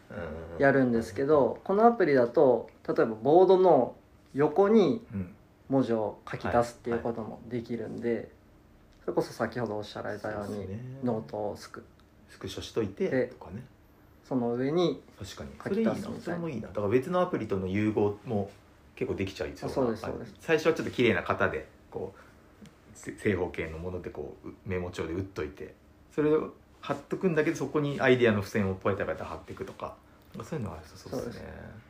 [0.56, 0.62] うん。
[0.62, 3.94] やるんですけどこのアプリだと例えばボードの
[4.34, 5.34] 横にうん
[5.68, 8.28] 文字を書き出すっていうこともできるんで、
[9.02, 10.80] それこそ先ほどおっしゃられたようにそうですね。
[11.04, 11.84] ノートをすく
[12.28, 13.62] スクショしといてでとかね。
[14.24, 15.50] その上に確かに。
[15.62, 16.20] 書きそれいいな足すみたいな。
[16.24, 16.68] それもいいな。
[16.68, 18.50] だから別のアプリとの融合も
[18.96, 19.70] 結構できちゃいそう。
[19.70, 20.34] なあそうですそうです。
[20.40, 22.18] 最初はちょっと綺麗な型でこう
[22.92, 25.74] せ正方形のものでこううメモ帳で打っといて
[26.12, 29.94] それを貼っとくんだけどそこにアイディアの付箋をポイタポイタ貼っていくとか。
[30.44, 31.80] そういうのはありそうですね。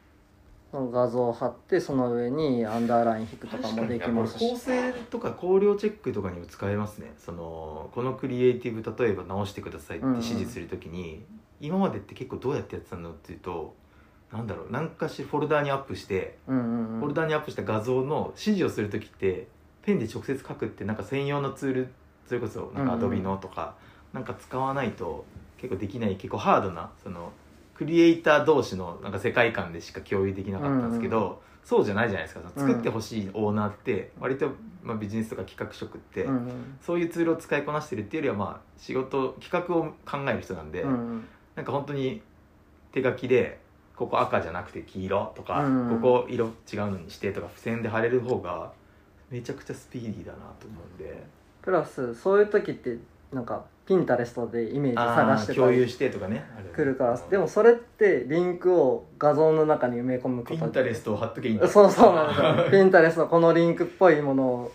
[0.71, 4.51] その画像を貼ってその上にアンダーライン引くとかもできますし。
[4.51, 7.13] 構成とか考慮チェックとかにも使えますね。
[7.19, 11.25] そのこのクリエイティブ例えば直してくださいって指示するときに、
[11.61, 13.75] 今までって結構どうやってやってたのっていうと
[14.33, 16.99] なんだろう何かしフォルダーにアップして、うんうんうん。
[17.01, 19.49] フォルダーにアップした画像の指示をする時って
[19.83, 21.89] ペンで直接書くってなんか専用のツール
[22.29, 23.75] それこそなんかうんうん Adobe のとか、
[24.13, 25.25] なんか使わないと
[25.59, 27.33] 結構できない結構ハードなその
[27.75, 31.35] クリエイター同士のなんか世界観でしか共有できなかったんですけど、うん。
[31.65, 32.43] そうじゃないじゃないですか。
[32.45, 32.69] うん。
[32.69, 34.51] 作ってほしいオーナーって割と、
[34.83, 36.79] まあ、ビジネスとか企画職って、うんうん。
[36.83, 41.25] そういうツールを使いこなしてるっていうよりはまあ仕事企画を考える人なんで、うんうん。
[41.57, 42.21] なんか本当に
[42.93, 43.61] 手書きで
[43.97, 48.73] ここ赤じゃなくて黄色とか、うんここ色違うのにしてとか付箋で貼れる方が
[49.31, 51.23] めちゃくちゃスピーディーだなと思うんで。
[51.63, 52.99] プラスそういう時って
[53.33, 56.45] なんかピンタレストでイメージ探して共有してとかね。
[56.73, 61.67] くるからでもそれってリンクを画像の中に埋め込むことピンタレストを貼っとけばいいんだ。
[61.67, 62.71] そうそうなんですよ。
[62.71, 64.73] ピンタレストこのリンクっぽいものを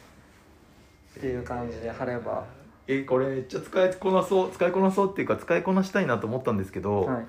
[1.17, 2.43] っていう感じで貼れば、
[2.89, 7.25] えこれめっちゃ使いこなそう使いこなそうっていうか使いこなしたいなと思ったんですけど、はい、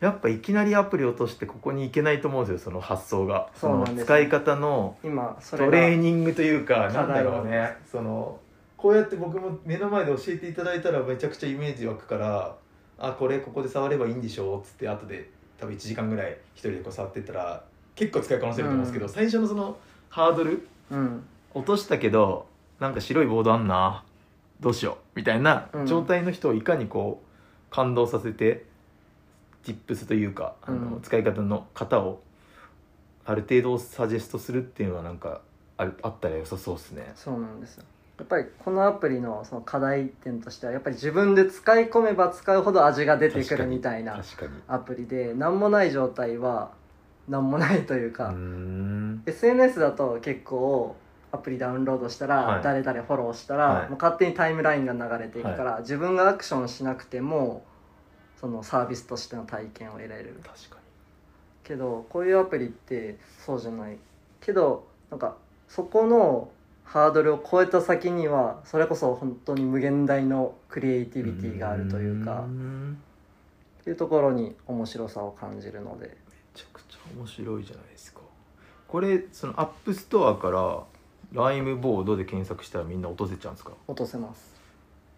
[0.00, 3.50] やっぱいきなりアプリ落としてここに行けないと思うんですよその発想が。
[3.54, 7.76] そうなんですの使い方の今それがトレーニングというかなんだろうね。
[7.92, 8.40] その
[8.80, 12.56] こうやって僕も目の前で教えていただいたらめちゃくちゃイメージ湧くから
[12.98, 17.62] あこれここで触ればいいんでしょうっつって後で多分1時間ぐらい一人でこう触ってったら
[17.94, 19.12] 結構使いこなせると思うんですけど、うん。
[19.12, 19.76] 最初のその
[20.08, 21.22] ハードルうん。
[21.52, 22.46] 落としたけど
[22.78, 24.02] なんか白いボードあんな
[24.60, 25.86] どうしようみたいなうん。
[25.86, 28.64] 状態の人をいかにこう感動させて、
[29.64, 31.02] tips というかあの、うん。
[31.02, 32.22] 使い方の型を
[33.26, 35.42] ある程度サジェストするっていうのはなんか
[35.76, 37.12] あるあったら良さそうですね。
[37.14, 37.84] そうなんですよ
[38.20, 44.22] やっぱりこのアプリのその課題点としてはやっぱり自分で使い込めば使うほど味が出てくるみたいな
[44.68, 46.70] アプリで何もない状態は
[47.28, 48.34] 何もないというか、
[49.26, 50.96] SNS だと結構
[51.32, 52.62] アプリダウンロードしたら、はい。
[52.62, 53.88] 誰々フォローしたら、はい。
[53.88, 57.64] もう勝手にタイムラインが流れていくから、自分がアクションしなくても
[58.40, 60.40] そのサービスとしての体験を得られる。
[60.44, 60.80] 確か
[61.62, 63.96] けどこういうアプリってそうじゃない。
[64.40, 65.36] けどなんか
[65.68, 66.50] そこの
[66.92, 76.08] ハードルを超えた先にはそれこそ本当に無限大のクリエイティビティがあるというかっていうところに面白さを感じるので。
[76.08, 76.14] め
[76.52, 78.22] ちゃくちゃ面白いじゃないですか。
[78.88, 80.82] これその App Store から
[81.44, 83.70] ライムボードで検索したらみんな落とせちゃうんですか？
[83.86, 84.52] 落とせます。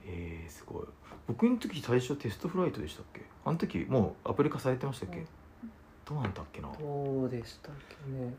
[0.04, 0.84] えー、すごい。
[1.26, 3.22] 僕の時最初 TestFlight でしたっけ？
[3.46, 5.26] あの時もうアプリ化されてましたっけ、うん。
[6.04, 6.68] どうなんだっけな？
[6.78, 8.34] どうでしたっけね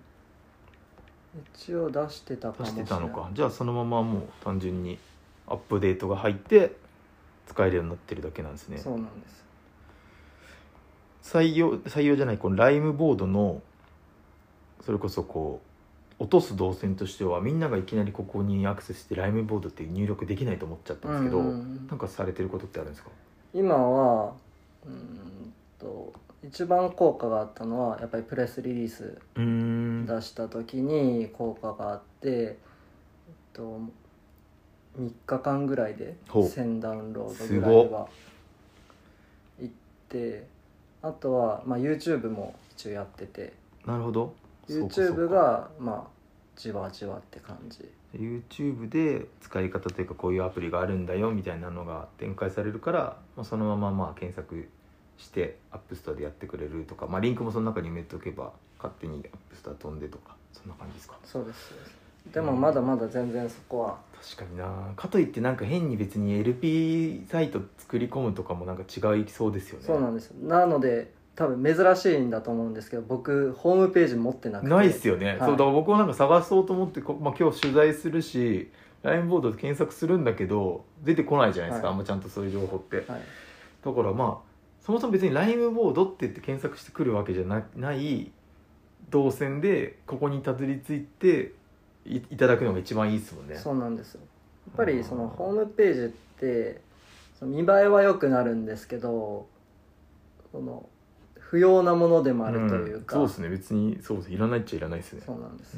[1.56, 3.30] 一応出してたか出しもしれないてたのか。
[3.34, 5.00] じゃあそのままもう単純に
[5.48, 6.76] アップデートが入って
[7.48, 8.78] 使えるようになってるだけなんですね。
[8.78, 9.44] そうなんです。
[11.36, 13.62] 採用採用じゃないこのライムボードの
[14.82, 15.62] それこそこ
[16.20, 23.10] う落とす動線としてはみんながいきなりここにアクセスしてライムボードって入力できないと思っちゃったんですけど、うんうんなんかされてることってあるんですか？
[23.54, 24.34] 今は
[24.86, 26.14] うーんと
[26.46, 33.80] 一番効果があったのはやっぱりプレスリリース出した時に効果があって、えっと、
[35.00, 36.44] 3日間ぐらいでほう。
[36.44, 38.08] 1000ダウンロードぐらいは
[39.62, 39.70] いっ
[40.10, 40.46] て
[41.02, 43.54] あとは、まあ、YouTube も一応やってて。
[43.86, 44.34] なるほど。
[44.68, 46.08] YouTube かがまあ
[46.56, 47.90] じわじわって感じ。
[48.14, 54.68] YouTube で使い方というかこういうアプリがあるんだよみたいなのが展開されるから、まあ、そのまままあ検索
[55.18, 61.18] して App Store でやってくれるとか、まあ、リンクもその中に埋めておけば勝手に App Store 飛んでとかそんな感じですか？
[61.24, 61.74] そうです
[62.34, 63.98] でもまだまだ全然そこは。
[64.22, 64.94] 確かにな。
[64.96, 69.86] かといってなんか変に別に LP サイト作り込むとかもなんか違いそうですよね。
[69.86, 74.70] そうなんですなので多分珍しいんだと思うんですけど僕ホームページ持ってなくて。
[74.70, 75.40] ないっすよね、はい。
[75.40, 78.72] そうだから僕はなんか探そうと思ってこ、まあ、今日取材するし
[79.02, 81.96] ラインボードで検索するんだけど出てこないじゃないですか、はい。
[81.96, 82.98] あんまちゃんとそういう情報って。
[82.98, 83.06] はい。
[83.84, 84.53] だからまあ
[84.86, 88.32] そもそも別にライムボードって言って検索してくるわけじゃなない
[89.10, 91.54] 動線でここにたどり着いて
[92.06, 93.56] いいただくのが一番いいですもんね。
[93.56, 94.22] そうなんですよ。
[94.68, 96.82] やっぱりそのホームページって
[97.40, 99.48] その見栄えは良くなるんですけど
[100.52, 100.90] その
[101.40, 103.50] 不要なものでもあるというか、んそうですね。
[103.50, 105.22] 別にそうですいらないっちゃいらないですね。
[105.26, 105.76] そうなんです、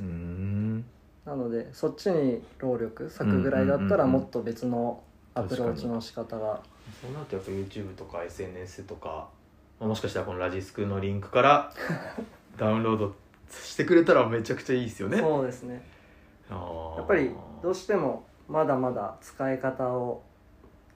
[1.26, 5.04] なのでそっちに労力割くぐらいだったらもっと別の
[5.36, 6.60] アプローチの仕方が。
[7.02, 9.28] そうなるとやっぱ YouTube とか SNS とか、
[9.80, 11.74] まあもしかしたらこのラジスクのリンクから
[12.58, 13.14] ダウンロード
[13.50, 15.18] してくれたらめちゃくちゃいいですよね。
[15.20, 15.84] そうですね。
[16.50, 16.58] や
[17.02, 20.22] っぱりどうしてもまだまだ使い方を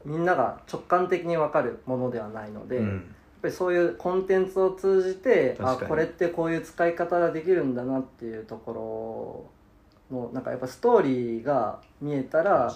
[0.06, 9.50] みんなが直感的に分かるものではないので、やっうんぱりそういうコンテンツを通じてあこれってこういう使い方ができるんだなっていうとこ
[10.12, 12.70] ろのなんかやっぱストーリーが見えたら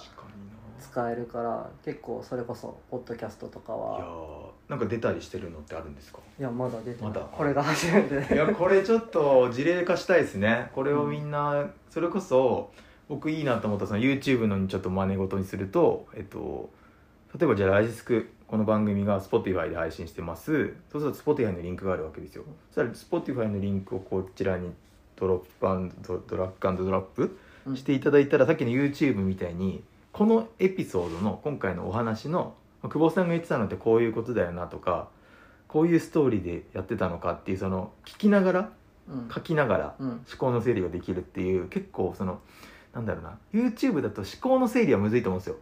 [0.84, 6.20] 使えるから結構それこそポッドキャストとかいやはーなんか出たりしてるのってあるんですか？
[6.40, 7.22] いやまだ出てない、まだ？
[7.22, 8.34] これが初めて。
[8.34, 10.70] いやこれちょっと事例化したいですね。
[10.74, 12.72] これをみんなそれこそ
[13.08, 16.70] 僕いいなと思ったその YouTube のにちょっと真似事にするとえっと
[17.38, 20.76] 例えばじゃあラジスクこの番組が Spotify で配信してます。
[20.92, 22.44] そうすると Spotify のリンクがあるわけですよ。
[22.70, 22.90] そしたら
[23.22, 24.72] Spotify のリンクをこちらに
[25.16, 27.78] ドロップドドラッグアンドドラップうん。
[27.78, 35.10] していただいたら、さっきの YouTube みたいにこのエピソードの今回のお話の久保さんが言ってたのってこういうことだよなとか
[35.68, 38.70] こういうストーリーでやってたのかっていうその聞きながら
[39.10, 39.30] うん。
[39.34, 40.10] 書きながらうん。
[40.10, 42.40] 思考の整理ができるっていう結構その
[42.94, 45.58] なんだろうな YouTube だと思考の整理はむずいと思うんですよ、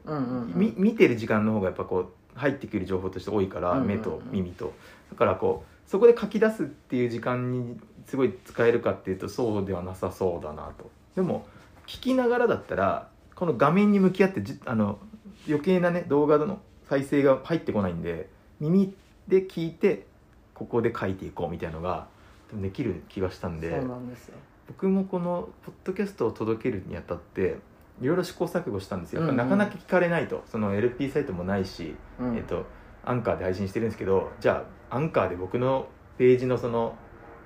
[0.75, 4.73] 見てる時間の方がやっぱこう入ってくる情報として多いから、目と耳と。
[5.11, 10.91] だからこうそこで書き出すっていう時間にすごい使えるかっていうとそうではなさそうだなと。
[11.15, 11.45] でも
[11.87, 13.07] 聞きながらだったら
[13.41, 14.99] この画面に向き合ってじあの
[15.47, 18.93] 余計なね動画の再生が入ってこないんで耳
[19.27, 20.05] で聞いて
[20.53, 22.05] ここで書いていこうみたいなのが
[22.53, 24.35] できる気がしたんでそうなんですよ。
[24.67, 27.57] 僕もこのポッドキャストを届けるにあたって
[27.99, 29.35] いろいろ試行錯誤したんですよ、うんうん。
[29.35, 32.37] なかなか聞かれないとその LP サイトもないし、うん。
[32.37, 32.67] えっと、
[33.03, 35.87] アンカーで配信してるんですけどじゃあアンカーで僕の
[36.19, 36.93] ページのその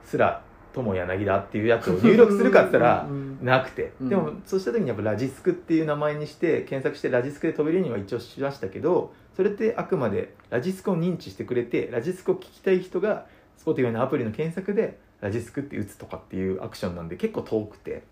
[0.03, 0.43] すら
[0.75, 3.07] 友柳だっていうやつを入力するかって言ったら
[3.41, 4.09] なくて、うん。
[4.09, 13.25] でもそうした時にやっぱラジスクっていう名前にして検索してラジスクで飛べるようには一応しましたけどそれってあくまでラジスクを認知してくれてラジスクを聞きたい人が
[13.63, 18.03] Spotify のアプリの検索でラジスクって打つとかっていうアクションなんで結構遠くて。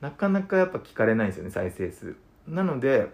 [0.00, 2.16] なかなかやっぱ聞かれないんですよね再生数。
[2.48, 3.08] なので、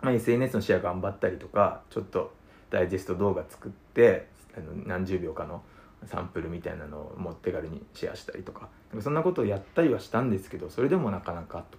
[0.00, 2.34] まあ、SNS のシェア頑張ったりとかちょっと
[2.70, 4.26] ダイジェスト動画作って
[4.56, 5.62] あの何十秒かの
[6.04, 8.68] サンプルみたいなのをもう手軽にシェアしたりとか
[9.00, 11.78] そんなことをやったりはしたんですけどそれでもなかなかと。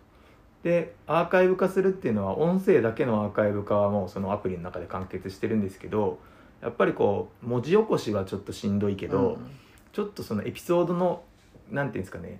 [0.63, 6.19] でアーカイブ化するっていうのは音声だけのアーカイブ化はもうそのアプリの中で完結してるんですけど
[6.61, 9.51] やっぱりこう文字起こしはちょっとしんどいけど、うん
[9.97, 11.23] ちょっとそのエピソードの
[11.71, 12.39] なんていうんですかね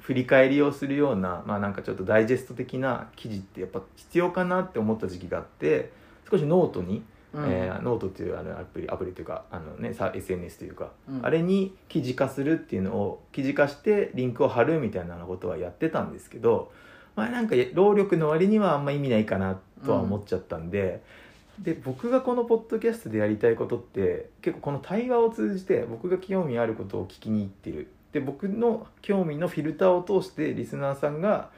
[0.00, 5.92] 振り返りをするようなまあなんかちょっとダイジェスト的な記事ってやっぱ必要かなって思った時期があって
[6.30, 16.72] 少しノートに、うんえーノートっていうあのアプリアプリというかあの、ね、さ SNS というか、うんあれに記事化するっていうのを記事化してリンクを貼るみたいなことはやってたんですけど、
[17.14, 21.02] まあ、なんか労力の割にはあんま意味ないかなとは思っちゃったんで。
[21.58, 31.50] で僕がこのポッドキャストでやりたいことって結構この対話を通じて僕が興味あることを聞きに行ってるで僕の興味のフィルターを通してリスナーさんが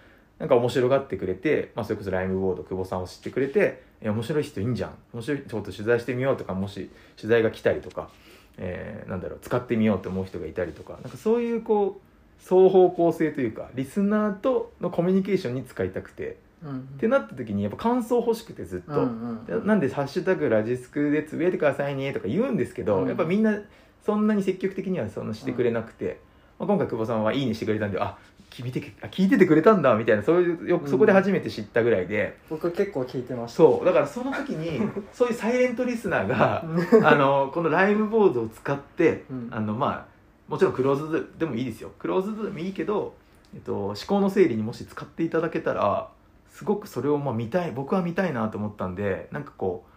[0.43, 4.95] なんか面白がってくれて、まあ、それこそライムボード久保さんを知ってくれて「え面白い人いいんじゃん。
[5.13, 8.11] 面白いちょっと取材してみよう」とかもし取材が来たりとか、
[8.59, 18.95] えーなんだろう使ってみようと思う人がいたりとかなんかそういうこう双方向性というかリスナーとのコミュニケーションに使いたくてうんってなった時にやっぱ感想欲しくてずっと。
[18.95, 23.07] うんうんでなんで「ハッシュタグラジスク」でつぶやいてくださいねとか言うんですけど、うん。
[23.07, 23.61] やっぱみんな
[24.05, 26.19] そんなに積極的にはそのしてくれなくて、
[26.59, 28.19] まあ、今回久保さんは「いいね」してくれたんであ
[28.53, 30.91] 聞いてあ聞いててくれたんだみたいなそういうようん。
[30.91, 33.57] そこで初めて知ったぐらいで、僕結構聞いてました。
[33.57, 34.81] そうだからその時に
[35.13, 36.63] そういうサイレントリスナーが
[37.09, 39.49] あのこのライブボードを使って、うん。
[39.51, 40.13] あのまあ
[40.49, 41.91] もちろんクローズドでもいいですよ。
[41.99, 43.15] クローズドでもいいけど、
[43.55, 46.09] えっと、思考の整理にもし使っていただけたら
[46.51, 49.93] すごくそれをまあ見たい僕は見たいなと思ったんでなんかこう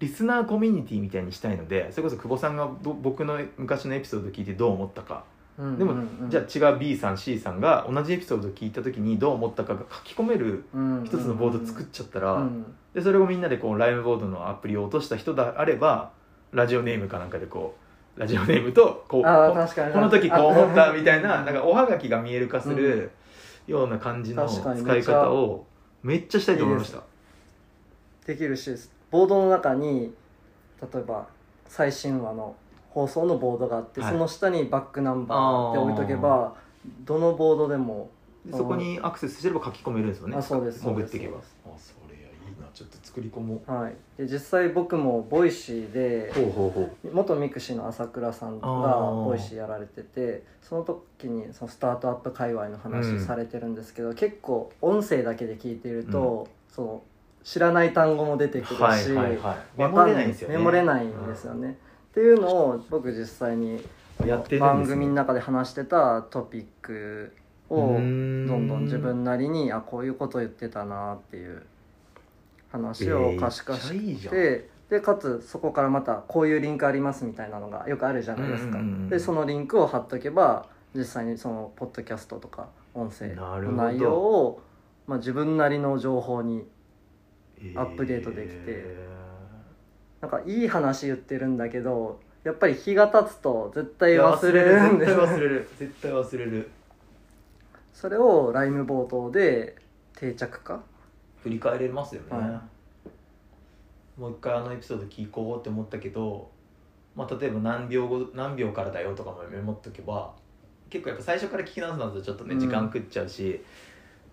[0.00, 5.94] リスナーコミュニティみたいにしたいのでそれこそ久保さんがど僕の昔のエピソードを聞いてどう思ったかうんでも、
[6.28, 12.74] じゃあ違う B さん C さんが同じエピソードを聞いた時にどう思ったかが書き込めるうん一つのボード作っちゃったら、うん。
[12.92, 16.10] でそれをみんなでこうライブボードのアプリを落とした人であれば
[16.52, 17.76] ラジオネームかなんかでこ
[18.16, 23.10] うラジオネームとこうこの時こう思ったみたいなあなんかおはがきが見える化する
[23.66, 25.66] ような感じの使い方を
[26.02, 27.02] めっちゃしたいと思いました。
[28.26, 28.70] できるし
[29.10, 30.12] ボードの中に
[30.80, 31.26] 例えば
[31.66, 32.54] 最新話の
[32.94, 34.12] 放送のボードがあって、はい。
[34.12, 36.54] その下にバックナンバーって置いとけば
[37.04, 38.08] どのボードでも
[38.46, 40.36] でそこにアクセスすれば書き込めるんですよね。
[40.36, 41.40] あそうです潜っていけばあ
[41.76, 42.68] それいいな。
[42.72, 43.72] ちょっと作り込もう。
[43.72, 57.02] はい、で実際僕も Voicy でほうほうほ元 mixi の朝倉さんが Voicy やられててその時にそのスタートアップ界隈の話されてるんですけど、結構音声だけで聞いていると、その
[57.42, 59.56] 知らない単語も出てくるし、はいはいはい。
[59.76, 60.56] メモわかんれないんですよね。
[60.56, 61.78] メモれないんですよね。
[62.14, 63.84] っていうのを僕実際に
[64.24, 67.34] やって番組の中で話してたトピック
[67.68, 68.44] をうどーん。
[68.44, 71.66] んどん自分なりにあこういうこと言ってたなっていう
[72.70, 74.34] 話を可視化しめっちゃいいじゃん。
[74.34, 84.62] てでかつそこからまたこういうリンクありますみたいなのがよくあるじゃないですか、でそのリンクを貼っとけば実際にそのポッドキャストとか音声の内容を、
[85.08, 86.64] まあ、自分なりの情報に
[87.74, 89.08] アップデートできてえ
[90.24, 95.68] なんかいい話言ってるんだけどやっぱり日が経つと絶ー対忘れるんです絶対忘れる。
[95.78, 96.70] 絶対忘れる。
[97.92, 99.76] それをライム冒頭で
[100.16, 100.80] 定着化
[101.42, 102.62] 振り返れますよね、は
[104.16, 106.50] もう一回あのエピソード聞こうって思ったけど、
[107.14, 110.32] まあ、例えば何秒後何秒からだよとかもメモっとけば
[110.88, 112.60] 結構やっぱ最初から聞き直すのだとちょっとねうん。
[112.60, 113.62] 時間食っちゃうし、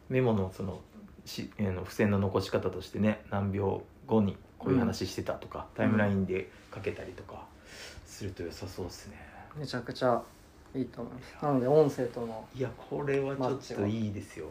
[0.08, 0.80] メモのその
[1.26, 7.44] しえーの付箋の残し方としてね何秒後にこういう話してたとか、タイムラインでかけたりとか
[8.06, 9.18] すると良さそうですね。
[9.58, 10.22] めちゃくちゃ
[10.76, 11.44] いいと思います。
[11.46, 14.46] なので音声との、いやこれはちょっといいですよ。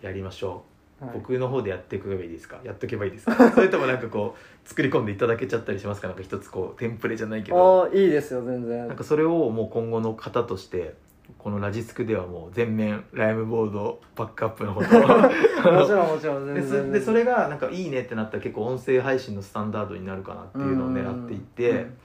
[0.00, 0.62] やりましょ
[1.02, 2.60] う、はい、僕の方でやっていけばいいですか？
[2.62, 3.34] やっとけばいいですか？
[3.50, 6.06] それともなんかこう作り込んでいただけちゃったりしますか？
[6.06, 7.82] なんか一つこうテンプレじゃないけど。
[7.82, 8.86] ああいいですよ全然。
[8.86, 10.94] なんかそれをもう今後の方として
[11.38, 21.96] このラジスクではもう全面ライムボードバックアップのこともちろんもちろん全でそ然でそれがなんかいいねってなったら結構音声配信のスタンダードになるかなっていうのを狙っていって、うん。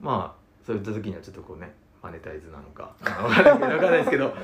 [0.00, 1.72] まあそういった時にはちょっとこうね
[2.02, 4.34] マネタイズなのか分からない分かんないですけど、ね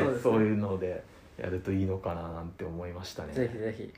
[0.00, 0.20] そうね。
[0.22, 1.04] そういうので
[1.38, 3.32] やるといいのかななんて思いましたね。
[3.32, 3.84] ぜひぜひ。
[3.84, 3.92] い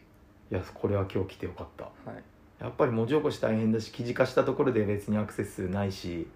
[0.50, 1.84] やこれは今日来てよかった。
[1.84, 2.22] はい。
[2.60, 6.26] やっぱり文字起こし大変だし記事化したところで別にアクセス数ないし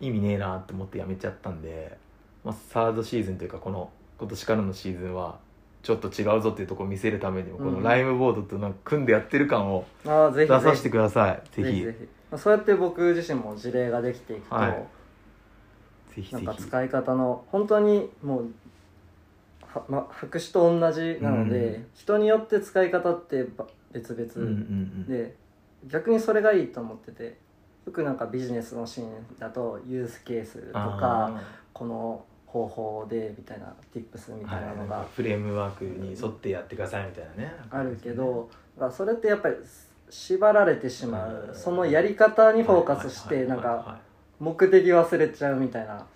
[0.00, 1.96] 意味ねえなって思ってやめちゃったんで、
[2.46, 3.90] まあ、サードシーズンというかこの
[4.20, 5.40] 今年からのシーズンは
[5.82, 7.82] ちょっと違うぞっていうところを見せるためにもこのうん。
[7.82, 11.42] ライムボードとなんか組んでやってる感を出させてください。
[11.56, 11.62] ぜひ。
[11.64, 12.04] ぜひぜひ。
[12.30, 14.70] まあそうやって僕自身も事例ができていくと、はい
[16.14, 16.44] ぜひぜひ。
[16.46, 18.50] なんか使い方の本当にもう
[19.60, 25.06] は、ま、白紙と同じなので、うん人によって使い方ってば別うんうん々うん。
[25.08, 25.34] で、
[25.88, 27.38] 逆にそれがいいと思ってて
[27.86, 31.40] よくなんかビジネスのシーンだとユースケースとかあ
[31.72, 32.24] この
[32.56, 37.52] 方法でみたいな tips みーたいなのがはいフレームワークに沿ってやってくださいみたいなね。
[37.70, 38.48] あるけど、
[38.90, 39.56] それってやっぱり
[40.08, 41.54] 縛られてしまう、うん。
[41.54, 43.98] そのやり方にフォーカスしてなんか
[44.40, 46.06] 目的忘れちゃうみたいな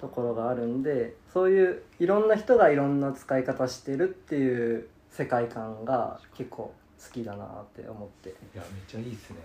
[0.00, 6.72] ところがあるんでそういういろんな人がいろんな使い方してるっていう世界観が結構
[7.02, 8.30] 好きだなって思って。
[8.30, 9.36] いやめっちゃいいですね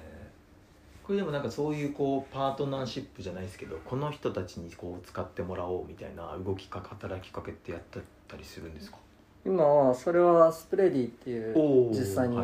[1.09, 8.97] これでもなんかそういうこうパートナーシップじゃないですけどこの人たちにこう使ってもらおうみたいな動きか働きかけってやってたりするんですか？
[9.43, 12.37] 今はそれはスプレディっていう実際に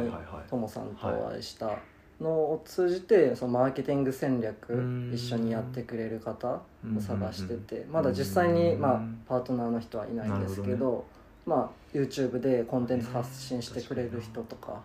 [0.49, 1.77] トモさんとお会いした
[2.19, 6.59] のを通じてそのマーケティング戦略うん一緒にやってくれる方を
[6.99, 7.91] 探しててうん。
[7.91, 11.05] まだ実際にうんまあパートナーの人はいないんですけど
[11.45, 14.81] まあ YouTube でコンテンツ発信してくれる人とか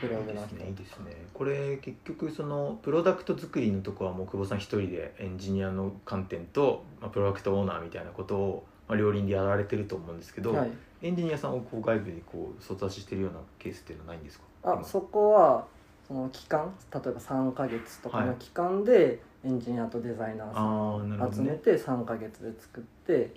[0.00, 1.16] ブログいいですねいいですね。
[1.34, 10.70] これ結局そのプロダクト作りのとこはもう久保さん一人でエンジニアの観点と、まあ、プロダクトオーナーみたいなことを、まあ、両輪でやられてると思うんですけど、はい。
[11.02, 14.44] エンジニアさんをこう外部にこう外出ししてるようなケースっていうのはないんですか？
[14.62, 14.80] 今。
[14.80, 15.66] あそこは
[16.06, 21.34] その期間例えば3ヶ月とかの期間でエンジニアとデザイナーさんああなるほどね。
[21.36, 23.32] 集めて3ヶ月で作って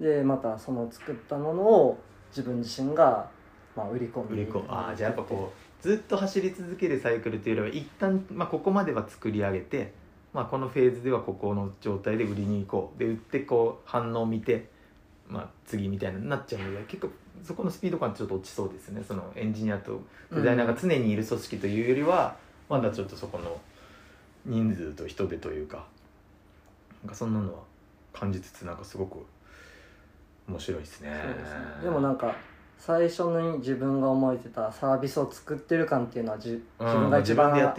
[0.00, 1.98] でまたその作ったものを
[2.30, 3.30] 自分自身が
[3.74, 4.66] まあ売り込み売り込む。
[4.68, 9.92] ああじゃあやっぱこうずっと走り続けるサイクルというよりは一旦、まあ、ここまでは作り上げて、
[10.32, 14.68] まあ、このフェーズではここの状態で売りに行こうで売ってこう反応を見て、
[15.28, 17.12] まあ、次みたいになっちゃうので結構
[17.44, 20.02] そこのスピード感ちょっと落ちそうですねそのエンジニアと
[20.32, 22.36] デザイナーが常にいる組織というよりは、
[22.68, 23.60] まだちょっとそこの
[24.44, 25.86] 人数と人手というか
[27.02, 27.60] なんかそんなのは
[28.12, 29.24] 感じつつなんかすごく
[30.48, 31.20] 面白いですね。
[31.22, 31.58] そうですね。
[31.84, 32.34] でもなんか
[32.78, 37.74] 最初に自分が思えてたサービスを作ってる感っていうのはじうん自分が一番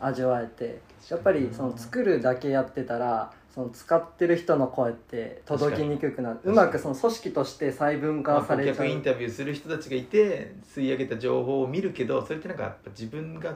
[0.00, 0.80] 味わえて
[1.10, 6.38] やっぱりその作るだけやってたらその使ってる人の声って届きにくくなる。
[6.44, 13.54] うまくその組織として細分化されちゃう、顧客インタビューする人たちがいて吸い上げた情報を見るけどそれってなんかやっぱ自分が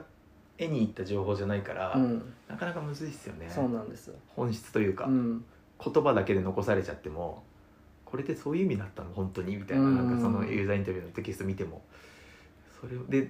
[0.58, 2.34] 絵に入った情報じゃないから、うん。
[2.46, 3.48] なかなかむずいっすよね。
[3.48, 5.42] そうなんですよ、本質というか、うん、
[5.82, 7.42] 言葉だけで残されちゃっても
[8.16, 9.10] これってそういう意味だったの？
[9.12, 9.56] 本当に？
[9.56, 9.96] みたいな,、うん。
[9.96, 11.82] なんかそのユーザーインタビューのテキスト見ても。
[12.80, 13.28] それをで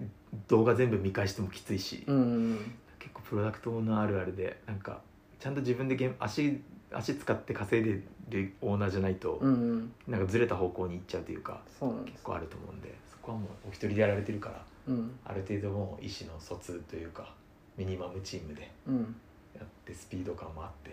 [0.49, 2.59] 動画全部見返してもきついし、うん
[2.99, 5.01] 結構プロダクトオーナーあるあるでなんか
[5.39, 6.61] ちゃんと自分で足
[6.93, 9.93] 足使って稼いでるオーナーじゃないと、うんうん。
[10.09, 11.61] なんかずれた方向に行っちゃうというか
[12.05, 15.11] 結構あると思うんでそこはもうお一人でやられてるからうん。
[15.25, 17.33] ある程度もう意思の疎通というか
[17.77, 19.15] ミニマムチームでうん。
[19.55, 20.91] やってスピード感もあって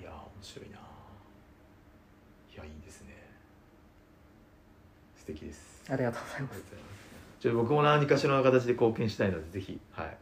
[0.00, 0.78] いやー面白いな
[2.54, 3.08] いやいいですね。
[5.16, 5.82] 素敵です。
[5.90, 6.62] ありがとうございます。
[7.40, 10.16] ちょっと僕も何かしらの形で貢献したいのでぜひはい。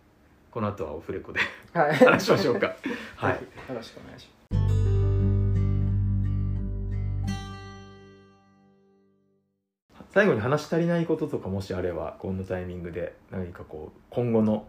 [0.51, 1.41] この後はオフレコで。
[1.75, 1.97] はい。
[1.97, 2.75] 話しましょうか。
[3.17, 3.35] はい。
[3.35, 3.41] よ
[3.75, 4.39] ろしくお願いします
[10.11, 14.67] 最後に話し足りないこととかもしあればこのタイミングで何かこう今後の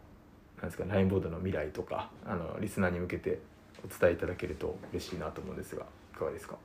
[0.57, 3.39] なんですかラインボードの未来とかあのリスナーに向けて
[3.83, 6.57] お伝えいただけると嬉しいなと思うんですがいかがですか？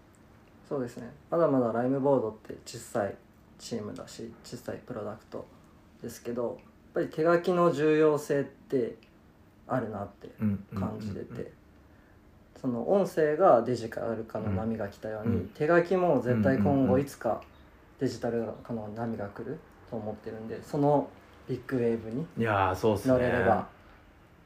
[0.68, 1.10] そうですね。
[1.30, 3.14] まだまだライムボードって小さい
[3.58, 5.46] チームだし小さいプロダクト
[6.02, 6.58] ですけど
[6.94, 8.94] ぱり手書きの重要性って
[9.66, 11.50] あるなってうん感じてて、
[12.60, 17.42] その音声がデジタル化の波が来たように、うん手書きも絶対今後いつか
[17.98, 19.58] デジタル化の波が来る
[19.90, 21.08] と思ってるんでその
[21.48, 23.66] ビッグウェーブに乗れれば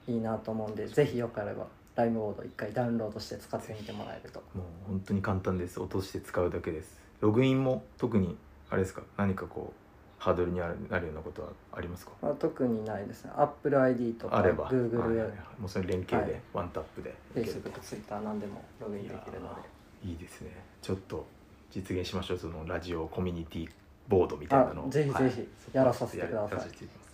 [0.09, 1.67] いいなと思うんで、ぜひよければ
[1.99, 4.39] ライムボード一回ダウンロードして使ってみてもらえると。
[4.55, 5.81] もう本当に簡単です。
[5.81, 7.01] 落として使うだけです。
[7.21, 8.37] ログインも特に
[8.71, 9.03] あれですか？
[9.17, 12.13] 何かこうハードルになるようなことはありますか？
[12.23, 13.33] まあ、特にないですね。
[13.37, 14.71] AppleID とかあれば。
[14.71, 15.31] Google、はいはいはい。
[15.59, 16.43] もうそれ連携で、はい。
[16.55, 17.13] ワンタップで。
[17.35, 20.09] Facebook、Twitter 何でもログインできるので。
[20.09, 20.53] いいですね。
[20.81, 21.27] ちょっと
[21.73, 22.39] 実現しましょう。
[22.39, 23.69] そのラジオコミュニティ
[24.07, 24.85] ボードみたいなの。
[24.85, 25.25] をあぜひはい。
[25.25, 26.59] ぜひやらさせてください。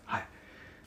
[0.04, 0.24] はい。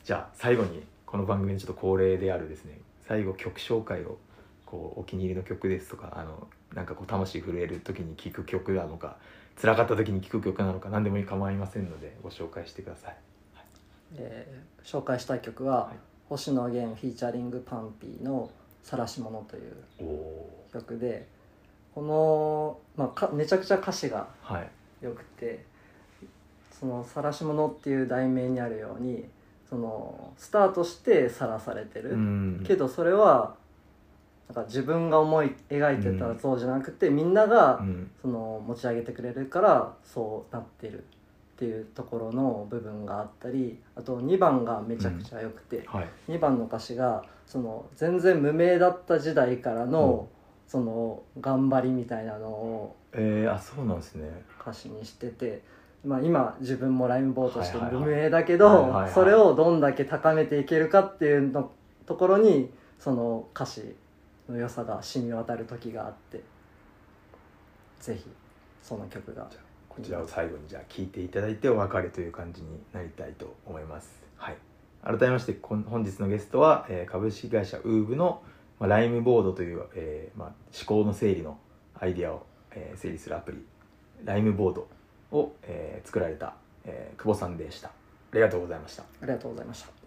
[0.04, 2.78] じゃあ最後にこの番組のちょっと恒例であるですね
[3.08, 4.18] 最後曲紹介を
[4.66, 9.16] こうお気に入りの曲ですとかあのなんかこう魂震える時に聴く曲なのか
[9.60, 13.16] 辛かった時に聴く曲なのか何でも構いませんのでご紹介してください。
[14.16, 15.96] えー紹介したい曲は、はい。
[16.30, 18.50] 星野源フィーチャリングパンピーの
[18.82, 19.74] 「晒し者」という
[20.72, 21.26] 曲で
[21.94, 24.70] この、まあ、かめちゃくちゃ歌詞がーはい。
[25.02, 25.64] 良くて
[26.70, 29.28] その「晒し者」っていう題名にあるように
[29.68, 32.64] そのスタートして晒されてる、うん。
[32.66, 33.56] けどそれは
[34.48, 38.10] なんか自分が思い描いてたそうじゃなくて、みんながうん。
[38.20, 41.02] その持ち上げてくれるからそうなってるっ
[41.58, 46.08] ていうところの部分があったりあと2番がめちゃくちゃ良くて、はい。
[46.28, 50.28] 2番の歌詞がその全然無名だった時代からの、
[50.66, 54.28] その頑張りみたいなのをえー、あそうなんですね。
[54.60, 55.62] 歌詞にしてて、
[56.08, 61.70] まあ、今自分もライムボートして無名だけど、それをどんだけ高めていけるかっていうの
[62.06, 63.94] ところにその歌詞
[64.48, 66.42] の良さが染み渡る時があって
[68.00, 68.24] ぜひ
[68.82, 69.46] その曲が
[69.90, 74.22] こちらを最後にじゃあ聞いていただいてお別れという感じになりたいと思います。
[74.36, 74.56] はい。
[75.04, 78.42] 改めましてこん本日のゲストは、えー株式会社ウーブの、
[78.80, 81.58] まあ、ライムボードという、えーまあ、思考の整理の
[81.98, 83.58] アイデアを、えー整理するアプリ
[84.24, 84.88] ライムボード
[85.32, 86.54] を、えー作られた、
[86.84, 87.88] えー久保さんでした。
[87.88, 87.92] あ
[88.34, 89.02] りがとうございました。
[89.02, 89.97] ありがとうございました。